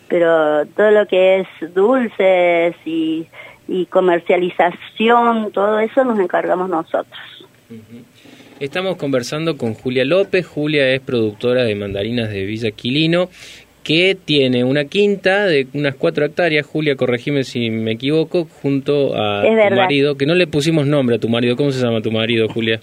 [0.09, 3.27] pero todo lo que es dulces y,
[3.69, 7.17] y comercialización, todo eso nos encargamos nosotros.
[8.59, 10.45] Estamos conversando con Julia López.
[10.45, 13.29] Julia es productora de mandarinas de Villa Quilino,
[13.89, 16.63] que tiene una quinta de unas cuatro hectáreas.
[16.63, 19.77] Julia, corregime si me equivoco, junto a Es tu verdad.
[19.77, 21.55] marido, que no le pusimos nombre a tu marido.
[21.55, 22.79] ¿Cómo se llama tu marido, Julia?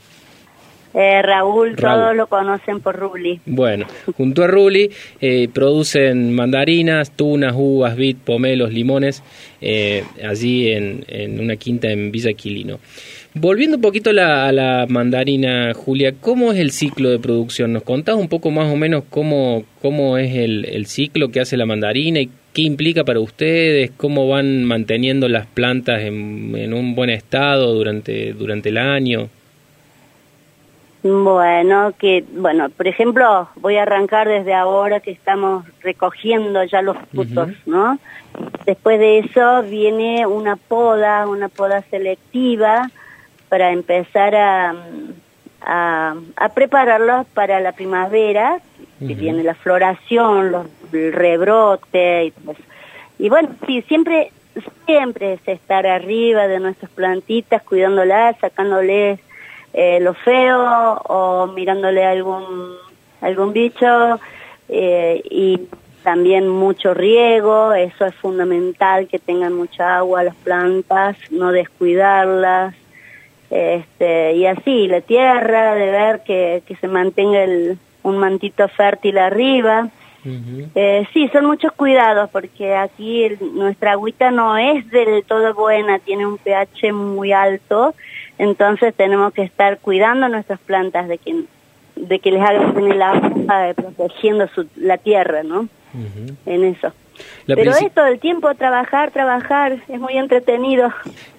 [0.95, 2.01] Eh, Raúl, Raúl.
[2.01, 3.39] todos lo conocen por Rubli.
[3.47, 3.87] Bueno,
[4.17, 4.91] junto a Ruli
[5.21, 9.23] eh, producen mandarinas, tunas, uvas, vid, pomelos, limones,
[9.61, 12.81] eh, allí en, en una quinta en Villa Quilino.
[13.39, 17.75] Volviendo un poquito a la, a la mandarina, Julia, ¿cómo es el ciclo de producción?
[17.75, 21.59] ¿Nos contás un poco más o menos cómo, cómo es el, el ciclo que hace
[21.59, 23.91] la mandarina y qué implica para ustedes?
[23.99, 29.29] ¿Cómo van manteniendo las plantas en, en un buen estado durante, durante el año?
[31.03, 36.97] Bueno, que bueno, por ejemplo, voy a arrancar desde ahora que estamos recogiendo ya los
[37.13, 37.99] frutos, ¿no?
[38.65, 42.91] Después de eso viene una poda, una poda selectiva
[43.49, 44.75] para empezar a,
[45.63, 48.61] a, a prepararlos para la primavera,
[48.99, 52.63] que viene la floración, los, el rebrote y todo eso.
[53.19, 54.33] Y bueno, sí, siempre
[54.87, 59.21] siempre es estar arriba de nuestras plantitas, cuidándolas, sacándoles
[59.75, 62.77] eh, lo feo o mirándole algún
[63.21, 64.19] algún bicho
[64.69, 65.61] eh, y
[66.03, 72.75] también mucho riego, eso es fundamental que tengan mucha agua las plantas, no descuidarlas,
[73.51, 79.19] este y así la tierra de ver que, que se mantenga el, un mantito fértil
[79.19, 79.89] arriba.
[80.75, 86.01] Eh, sí, son muchos cuidados porque aquí el- nuestra agüita no es del todo buena,
[86.01, 87.95] tiene un pH muy alto,
[88.37, 91.45] entonces tenemos que estar cuidando nuestras plantas de que
[91.95, 95.69] de que les hagan el agua, eh, protegiendo su, la tierra, ¿no?
[96.45, 96.93] En eso.
[97.47, 100.93] La Pero princi- es todo el tiempo trabajar, trabajar, es muy entretenido.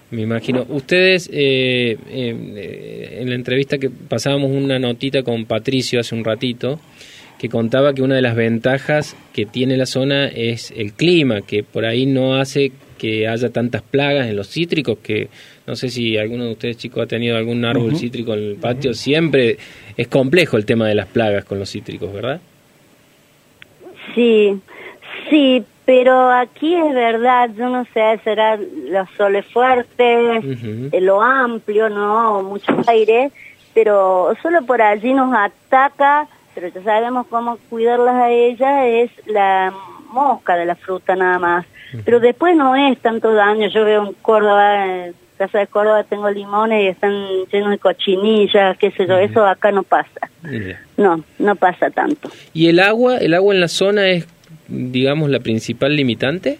[0.09, 0.65] Me imagino.
[0.69, 6.79] Ustedes, eh, eh, en la entrevista que pasábamos una notita con Patricio hace un ratito,
[7.37, 11.63] que contaba que una de las ventajas que tiene la zona es el clima, que
[11.63, 15.27] por ahí no hace que haya tantas plagas en los cítricos, que
[15.67, 18.93] no sé si alguno de ustedes chicos ha tenido algún árbol cítrico en el patio,
[18.93, 19.57] siempre
[19.95, 22.41] es complejo el tema de las plagas con los cítricos, ¿verdad?
[24.15, 24.53] Sí,
[25.29, 30.43] sí, pero aquí es verdad, yo no sé, será los soles fuertes,
[30.91, 32.43] eh, lo amplio, ¿no?
[32.43, 33.31] Mucho aire,
[33.73, 39.73] pero solo por allí nos ataca, pero ya sabemos cómo cuidarlas a ellas, es la
[40.11, 41.65] mosca de la fruta nada más.
[42.03, 46.29] Pero después no es tanto daño, yo veo en Córdoba, en Casa de Córdoba tengo
[46.29, 47.13] limones y están
[47.49, 50.29] llenos de cochinillas, qué sé yo, eso acá no pasa.
[50.97, 52.29] No, no pasa tanto.
[52.51, 54.27] ¿Y el agua, el agua en la zona es,
[54.67, 56.59] digamos, la principal limitante?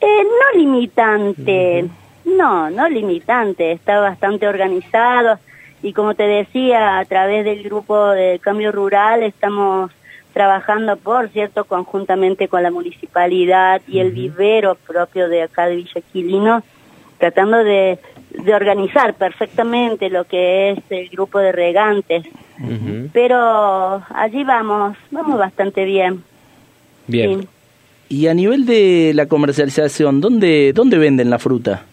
[0.00, 1.84] Eh, no limitante,
[2.24, 5.38] no, no limitante, está bastante organizado
[5.82, 9.90] y como te decía, a través del grupo de cambio rural estamos
[10.32, 16.00] trabajando, por cierto, conjuntamente con la municipalidad y el vivero propio de acá de Villa
[16.12, 16.62] Quilino,
[17.18, 17.98] tratando de,
[18.30, 22.24] de organizar perfectamente lo que es el grupo de regantes.
[23.12, 26.22] Pero allí vamos, vamos bastante bien.
[27.06, 27.46] Bien.
[28.08, 31.84] Y a nivel de la comercialización, ¿dónde, dónde venden la fruta?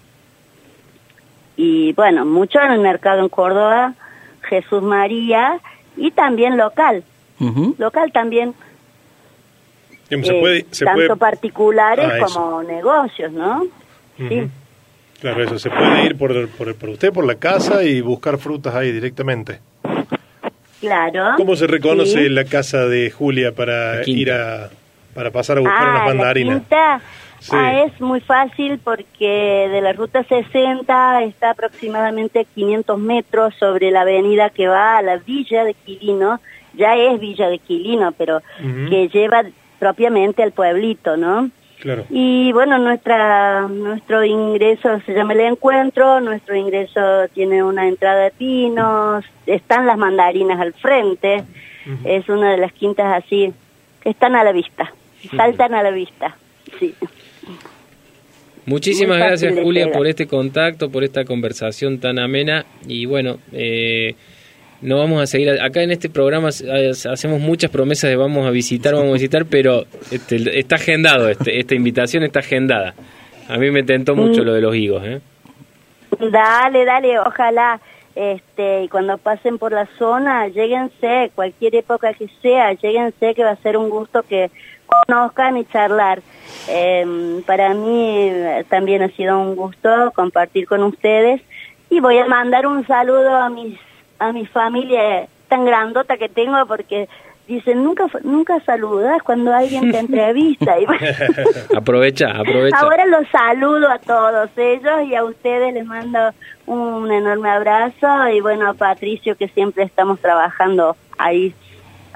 [1.61, 3.93] y bueno, mucho en el mercado en Córdoba,
[4.43, 5.59] Jesús María
[5.97, 7.03] y también local,
[7.77, 8.53] local también,
[10.09, 13.65] Digamos, se eh, puede, se tanto puede- particulares Ah, como negocios, ¿no?
[14.17, 14.47] Sí.
[15.19, 18.73] Claro, eso, se puede ir por, por, por usted, por la casa y buscar frutas
[18.73, 19.59] ahí directamente.
[20.79, 21.31] Claro.
[21.37, 22.29] ¿Cómo se reconoce Sí.
[22.29, 24.69] la casa de Julia para ir a
[25.13, 26.57] para pasar a buscar Ah, unas la mandarinas?
[26.59, 27.01] quinta.
[27.39, 27.51] Sí.
[27.55, 34.01] Ah, es muy fácil porque de la ruta 60 está aproximadamente 500 metros sobre la
[34.01, 36.39] avenida que va a la villa de Quilino.
[36.75, 38.41] Ya es villa de Quilino, pero
[38.89, 39.43] que lleva
[39.79, 41.49] propiamente al pueblito, ¿no?
[41.79, 42.05] Claro.
[42.09, 48.31] Y bueno, nuestra nuestro ingreso se llama el encuentro, nuestro ingreso tiene una entrada de
[48.31, 51.43] pinos, están las mandarinas al frente,
[52.03, 53.53] es una de las quintas así
[54.01, 54.93] que están a la vista,
[55.35, 56.35] saltan a la vista.
[56.79, 56.93] Sí.
[58.65, 64.15] Muchísimas gracias Julia por este contacto, por esta conversación tan amena y bueno, eh,
[64.81, 68.51] no vamos a seguir acá en este programa eh, hacemos muchas promesas de vamos a
[68.51, 72.93] visitar, vamos a visitar, pero este, está agendado, este, esta invitación está agendada.
[73.49, 74.45] A mí me tentó mucho Mm.
[74.45, 75.21] lo de los higos, ¿eh?
[76.19, 77.79] Dale, dale, ojalá.
[78.15, 83.51] Este, y cuando pasen por la zona, lléguense, cualquier época que sea, lléguense que va
[83.51, 84.51] a ser un gusto que
[85.07, 86.21] conozcan y charlar.
[86.67, 91.41] Em, para mí eh, también ha sido un gusto compartir con ustedes
[91.89, 93.77] y voy a mandar un saludo a mis
[94.19, 97.07] a mi familia tan grandota que tengo porque
[97.47, 101.05] dicen nunca nunca saludas cuando alguien te entrevista y bueno,
[101.75, 102.77] Aprovecha, aprovecha.
[102.77, 106.19] Ahora los saludo a todos ellos y a ustedes les mando
[106.67, 111.53] un enorme abrazo y bueno, a Patricio que siempre estamos trabajando ahí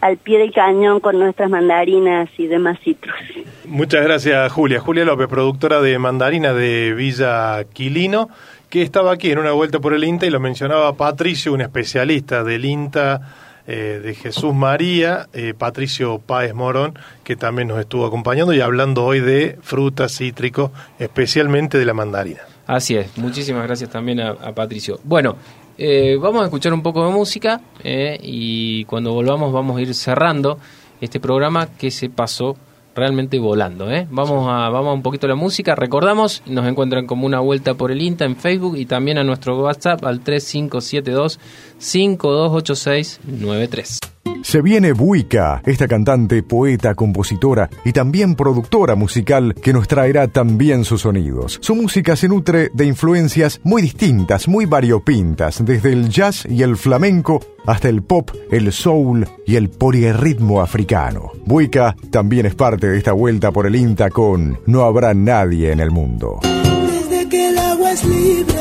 [0.03, 3.15] al pie del cañón con nuestras mandarinas y demás citrus.
[3.63, 4.81] Muchas gracias, Julia.
[4.81, 8.27] Julia López, productora de Mandarina de Villa Quilino,
[8.73, 12.43] que estaba aquí en una vuelta por el INTA y lo mencionaba Patricio, un especialista
[12.43, 13.21] del INTA
[13.67, 19.05] eh, de Jesús María, eh, Patricio Páez Morón, que también nos estuvo acompañando y hablando
[19.05, 22.39] hoy de frutas, cítricos, especialmente de la mandarina.
[22.65, 24.99] Así es, muchísimas gracias también a, Patricio.
[25.03, 25.35] Bueno,
[25.77, 30.57] eh, vamos a escuchar un poco de música y cuando volvamos vamos a ir cerrando
[30.99, 32.57] este programa que se pasó
[32.95, 33.91] realmente volando.
[33.91, 34.07] ¿eh?
[34.09, 35.75] Vamos, a, vamos a un poquito a la música.
[35.75, 39.57] Recordamos, nos encuentran como una vuelta por el INTA en Facebook y también a nuestro
[39.61, 41.39] WhatsApp al 3572
[41.77, 43.99] 528693.
[44.43, 50.83] Se viene Buica, esta cantante, poeta, compositora y también productora musical que nos traerá también
[50.83, 51.59] sus sonidos.
[51.61, 56.75] Su música se nutre de influencias muy distintas, muy variopintas, desde el jazz y el
[56.75, 61.31] flamenco hasta el pop, el soul y el polirritmo africano.
[61.45, 65.79] Buica también es parte de esta vuelta por el INTA con No habrá nadie en
[65.79, 66.39] el mundo.
[66.41, 68.53] Desde que el agua es libre,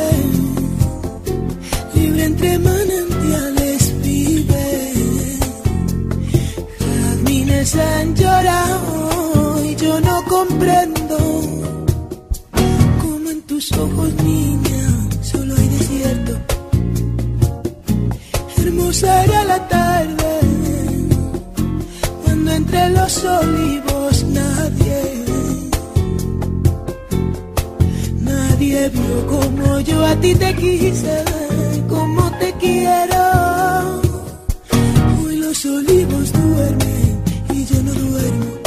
[1.94, 4.92] libre entre manantiales vive.
[6.78, 11.18] Jazmines han llorado y yo no comprendo
[13.00, 16.21] cómo en tus ojos, niña, solo hay desierto.
[18.62, 20.40] Hermosa era la tarde
[22.22, 25.02] cuando entre los olivos nadie
[28.20, 31.24] Nadie vio como yo a ti te quise,
[31.88, 33.22] como te quiero.
[35.24, 38.61] Hoy los olivos duermen y yo no duermo.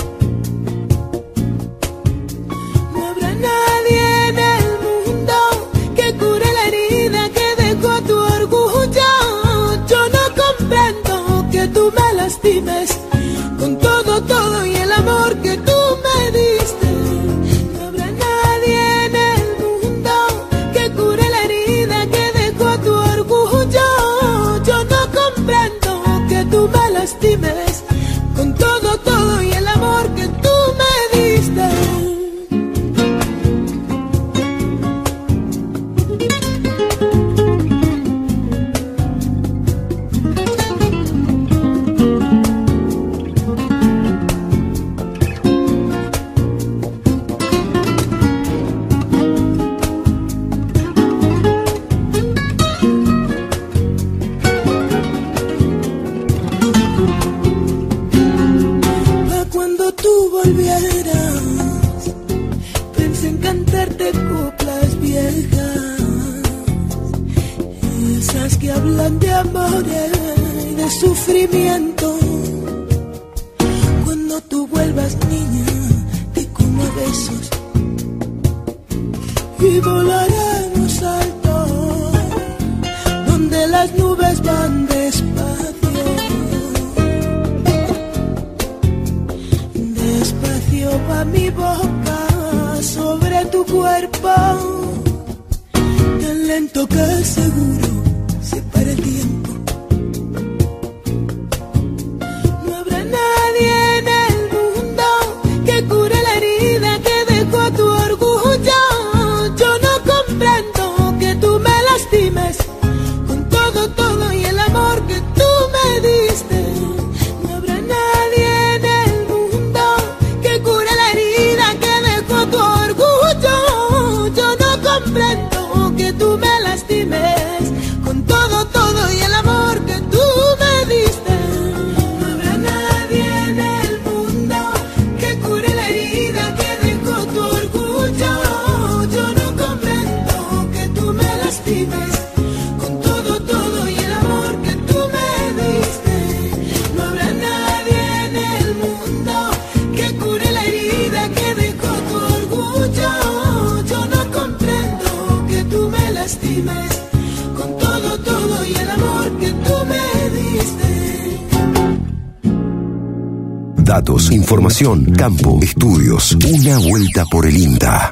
[165.17, 166.33] Campo, estudios.
[166.33, 168.09] Una vuelta por el INTA.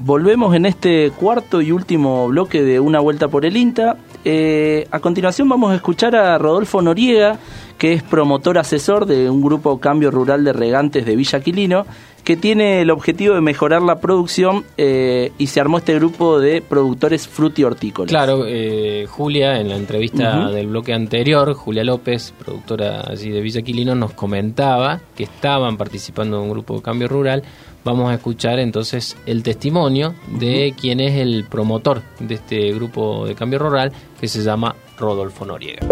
[0.00, 3.98] Volvemos en este cuarto y último bloque de Una Vuelta por el INTA.
[4.24, 7.38] Eh, a continuación vamos a escuchar a Rodolfo Noriega,
[7.76, 11.84] que es promotor asesor de un grupo Cambio Rural de Regantes de Villa Quilino,
[12.24, 16.62] que tiene el objetivo de mejorar la producción eh, y se armó este grupo de
[16.62, 18.10] productores frutihortícolas.
[18.10, 23.60] Claro, eh, Julia, en la entrevista del bloque anterior, Julia López, productora allí de Villa
[23.60, 27.42] Quilino, nos comentaba que estaban participando en un grupo de cambio rural.
[27.84, 33.34] Vamos a escuchar entonces el testimonio de quien es el promotor de este grupo de
[33.34, 35.86] cambio rural, que se llama Rodolfo Noriega.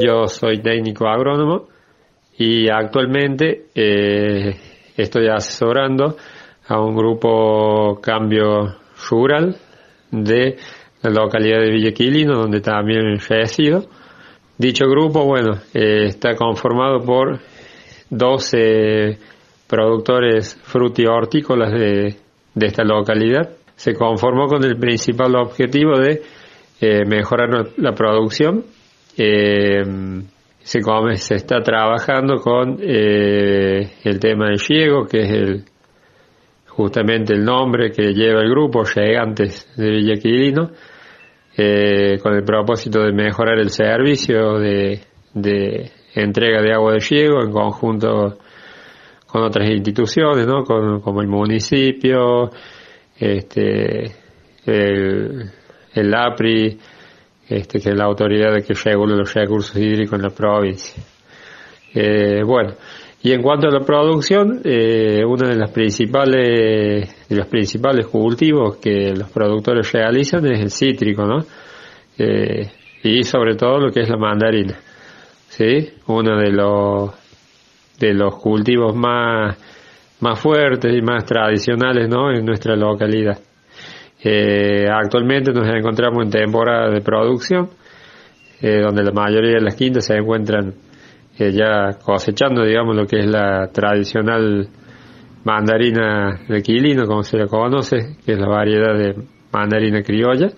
[0.00, 1.68] Yo soy técnico agrónomo
[2.36, 4.56] y actualmente eh,
[4.96, 6.16] estoy asesorando
[6.68, 8.76] a un grupo cambio
[9.10, 9.56] rural
[10.10, 10.56] de
[11.02, 13.84] la localidad de Villaquilino, donde también resido.
[14.58, 17.38] Dicho grupo, bueno, eh, está conformado por
[18.10, 19.18] 12
[19.66, 22.16] productores frutihortícolas de,
[22.54, 23.50] de esta localidad.
[23.76, 26.22] Se conformó con el principal objetivo de
[26.80, 28.64] eh, mejorar la producción
[29.16, 29.82] eh,
[30.66, 35.64] se, come- se está trabajando con eh, el tema del riego, que es el
[36.66, 40.70] justamente el nombre que lleva el grupo, Llegantes de Villaquilino,
[41.56, 45.00] eh, con el propósito de mejorar el servicio de,
[46.14, 48.38] entrega de agua de riego en conjunto
[49.26, 50.64] con otras instituciones, ¿no?
[50.64, 52.50] Con- como el municipio,
[53.18, 54.12] este,
[54.66, 55.50] el,
[55.94, 56.78] el APRI,
[57.48, 61.02] este, que es la autoridad que regula los recursos hídricos en la provincia.
[61.94, 62.74] Eh, bueno,
[63.22, 68.76] y en cuanto a la producción, eh, uno de las principales, de los principales cultivos
[68.76, 71.44] que los productores realizan es el cítrico, ¿no?
[72.18, 72.70] Eh,
[73.02, 74.78] y sobre todo lo que es la mandarina,
[75.48, 75.90] ¿sí?
[76.06, 77.10] Uno de los,
[77.98, 79.56] de los cultivos más,
[80.20, 82.30] más fuertes y más tradicionales, ¿no?
[82.30, 83.38] En nuestra localidad.
[84.28, 87.70] Eh, actualmente nos encontramos en temporada de producción,
[88.60, 90.74] eh, donde la mayoría de las quintas se encuentran
[91.38, 94.68] eh, ya cosechando, digamos, lo que es la tradicional
[95.44, 99.14] mandarina de Quilino, como se la conoce, que es la variedad de
[99.52, 100.48] mandarina criolla,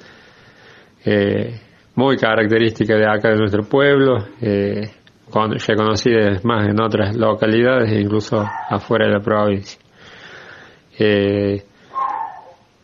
[1.05, 1.61] eh,
[1.95, 4.16] muy característica de acá de nuestro pueblo,
[5.29, 9.79] con, reconocida más en otras localidades e incluso afuera de la provincia.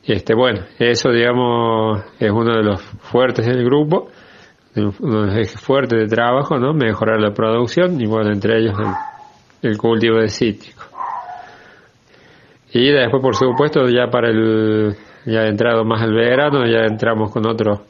[0.06, 4.08] Este, bueno, eso digamos es uno de los fuertes del grupo,
[4.76, 6.74] uno de los fuertes de trabajo, ¿no?
[6.74, 10.82] Mejorar la producción y bueno, entre ellos el, el cultivo de cítrico.
[12.72, 14.96] Y después, por supuesto, ya para el,
[15.26, 17.80] ya entrado más el verano, ya entramos con otros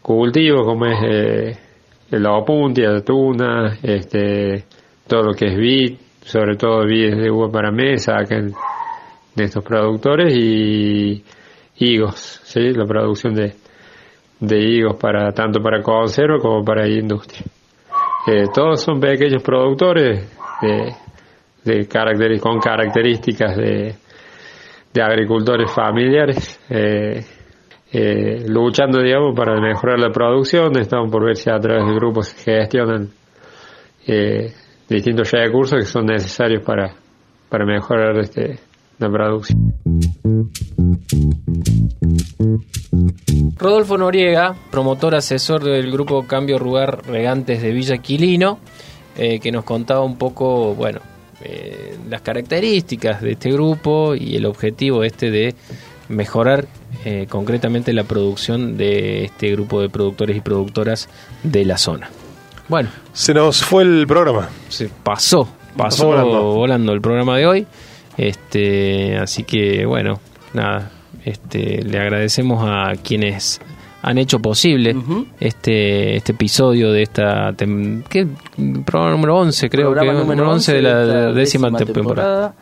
[0.00, 1.58] cultivos como es eh,
[2.12, 4.64] el opuntia, la tuna, este,
[5.08, 8.36] todo lo que es vid, sobre todo vides de uva para mesa, acá
[9.36, 11.22] de estos productores y
[11.78, 12.72] higos, ¿sí?
[12.72, 13.52] la producción de,
[14.40, 17.44] de higos para tanto para conserva como para industria.
[18.26, 20.26] Eh, todos son pequeños productores
[20.62, 20.92] de,
[21.64, 23.94] de caracteri- con características de,
[24.92, 27.24] de agricultores familiares, eh,
[27.92, 30.76] eh, luchando, digamos, para mejorar la producción.
[30.78, 33.10] Estamos por ver si a través del grupo se gestionan
[34.06, 34.52] eh,
[34.88, 36.94] distintos recursos que son necesarios para,
[37.48, 38.58] para mejorar este,
[38.98, 39.74] la producción.
[43.56, 48.58] Rodolfo Noriega, promotor asesor del grupo Cambio Rugar Regantes de Villa Quilino,
[49.16, 51.00] eh, que nos contaba un poco, bueno,
[51.42, 55.54] eh, las características de este grupo y el objetivo este de
[56.08, 56.66] mejorar
[57.04, 61.08] eh, concretamente la producción de este grupo de productores y productoras
[61.42, 62.10] de la zona.
[62.68, 64.48] Bueno, Se nos fue el programa.
[64.68, 66.42] se pasó, pasó volando.
[66.54, 66.92] volando.
[66.92, 67.66] el programa de hoy.
[68.16, 70.20] Este, así que bueno,
[70.54, 70.90] nada,
[71.24, 73.60] este, le agradecemos a quienes
[74.02, 74.94] han hecho posible
[75.40, 77.52] este este episodio de esta
[78.84, 82.54] programa número 11 creo Programa que número 11 de la décima, temporada.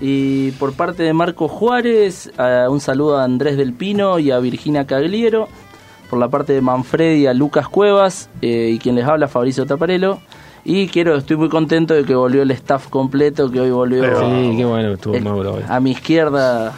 [0.00, 2.30] Y por parte de Marco Juárez,
[2.68, 5.48] un saludo a Andrés del Pino y a Virginia Cagliero.
[6.08, 10.20] Por la parte de Manfredi, a Lucas Cuevas eh, y quien les habla, Fabricio Taparelo.
[10.64, 14.54] Y quiero, estoy muy contento de que volvió el staff completo, que hoy volvió Sí,
[14.56, 15.62] qué bueno estuvo el- Mauro hoy.
[15.68, 16.72] a mi izquierda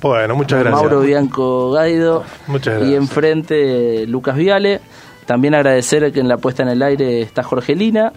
[0.00, 0.80] Bueno, muchas gracias.
[0.82, 2.24] Mauro Bianco Gaido.
[2.48, 3.00] Muchas Y gracias.
[3.02, 4.80] enfrente Lucas Viale.
[5.26, 8.12] También agradecer que en la puesta en el aire está Jorgelina.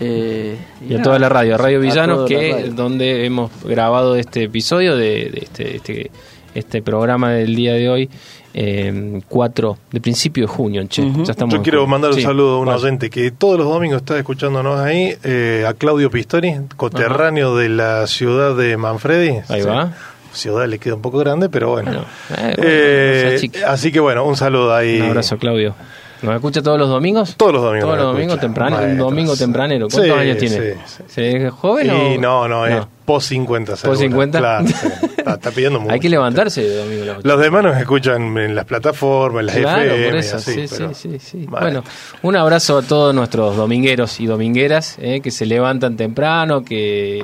[0.00, 2.72] Eh, Y a nada, toda la radio, a Radio Villanos, que radio.
[2.72, 6.10] donde hemos grabado este episodio de, de este, este
[6.58, 8.10] este programa del día de hoy,
[8.54, 11.02] eh, 4 de principio de junio, che.
[11.24, 12.78] Ya estamos Yo quiero mandar un Sí, saludo a un vaya.
[12.78, 18.06] oyente que todos los domingos está escuchándonos ahí, eh, a Claudio Pistori, coterráneo de la
[18.06, 19.38] ciudad de Manfredi.
[19.48, 19.68] Ahí Sí.
[19.68, 19.92] va.
[20.32, 21.90] Ciudad le queda un poco grande, pero bueno.
[21.90, 22.04] eh,
[22.36, 25.00] bueno, Eh, así que bueno, un saludo ahí.
[25.00, 25.74] Un abrazo, Claudio.
[26.22, 27.36] ¿Nos escucha todos los domingos?
[27.36, 27.86] Todos los domingos.
[27.88, 29.88] Todos los domingos temprano, un domingo tempranero.
[29.88, 30.56] ¿Cuántos Sí, años tiene?
[30.56, 31.02] sí, sí.
[31.06, 32.14] ¿Se es joven o...?
[32.14, 33.76] Y no, no, es post 50.
[33.76, 33.92] seguro.
[33.92, 34.38] ¿Post 50?
[34.38, 35.92] Claro, está, está pidiendo mucho.
[35.92, 37.20] Hay que levantarse de domingo.
[37.22, 40.06] Los demás nos escuchan en las plataformas, en las Claro, FM.
[40.06, 41.46] por y eso, así, sí, pero- sí, sí, sí.
[41.48, 41.64] Vale.
[41.66, 41.84] Bueno,
[42.22, 47.18] un abrazo a todos nuestros domingueros y domingueras eh, que se levantan temprano, que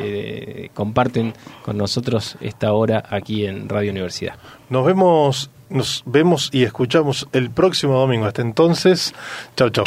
[0.66, 4.34] eh, comparten con nosotros esta hora aquí en Radio Universidad.
[4.70, 8.26] Nos vemos, nos vemos y escuchamos el próximo domingo.
[8.26, 9.12] Hasta entonces,
[9.56, 9.84] chau, chau.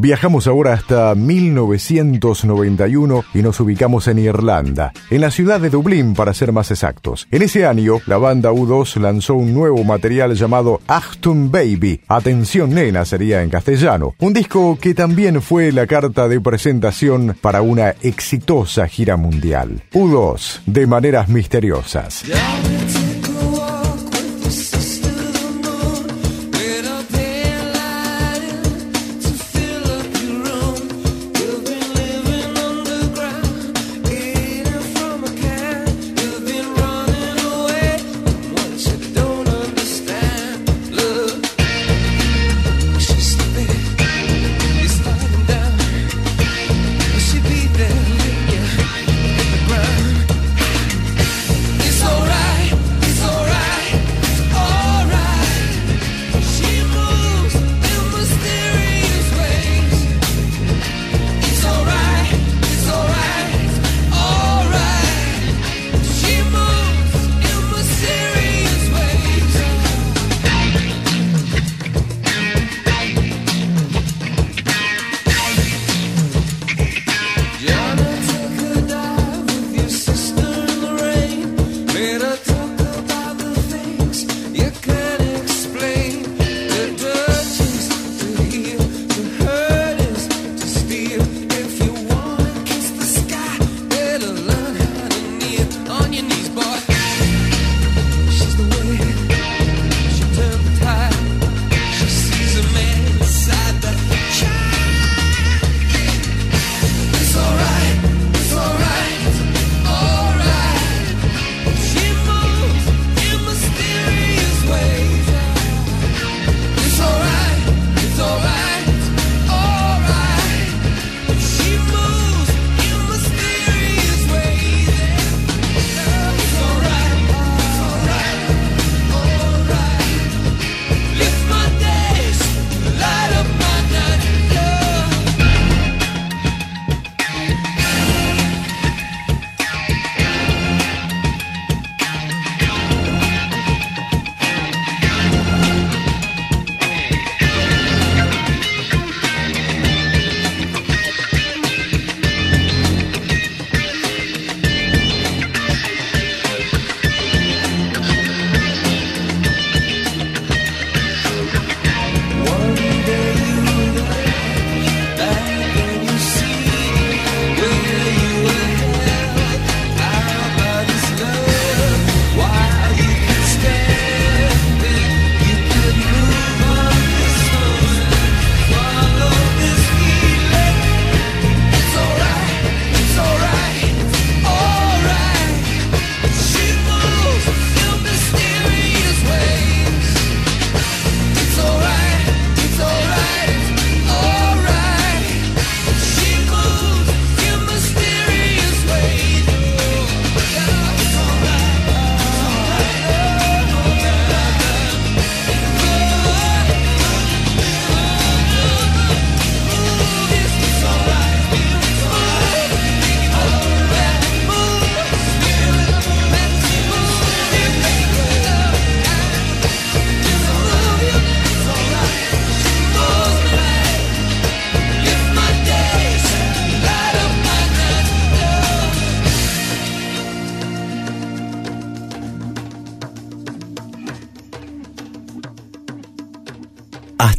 [0.00, 6.32] Viajamos ahora hasta 1991 y nos ubicamos en Irlanda, en la ciudad de Dublín para
[6.32, 7.28] ser más exactos.
[7.30, 13.04] En ese año, la banda U2 lanzó un nuevo material llamado Achtung Baby, Atención Nena
[13.04, 18.88] sería en castellano, un disco que también fue la carta de presentación para una exitosa
[18.88, 19.82] gira mundial.
[19.92, 22.24] U2, de maneras misteriosas.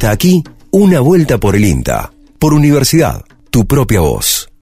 [0.02, 0.42] Hasta aquí,
[0.72, 2.12] una vuelta por el INTA.
[2.40, 4.41] Por universidad, tu propia voz.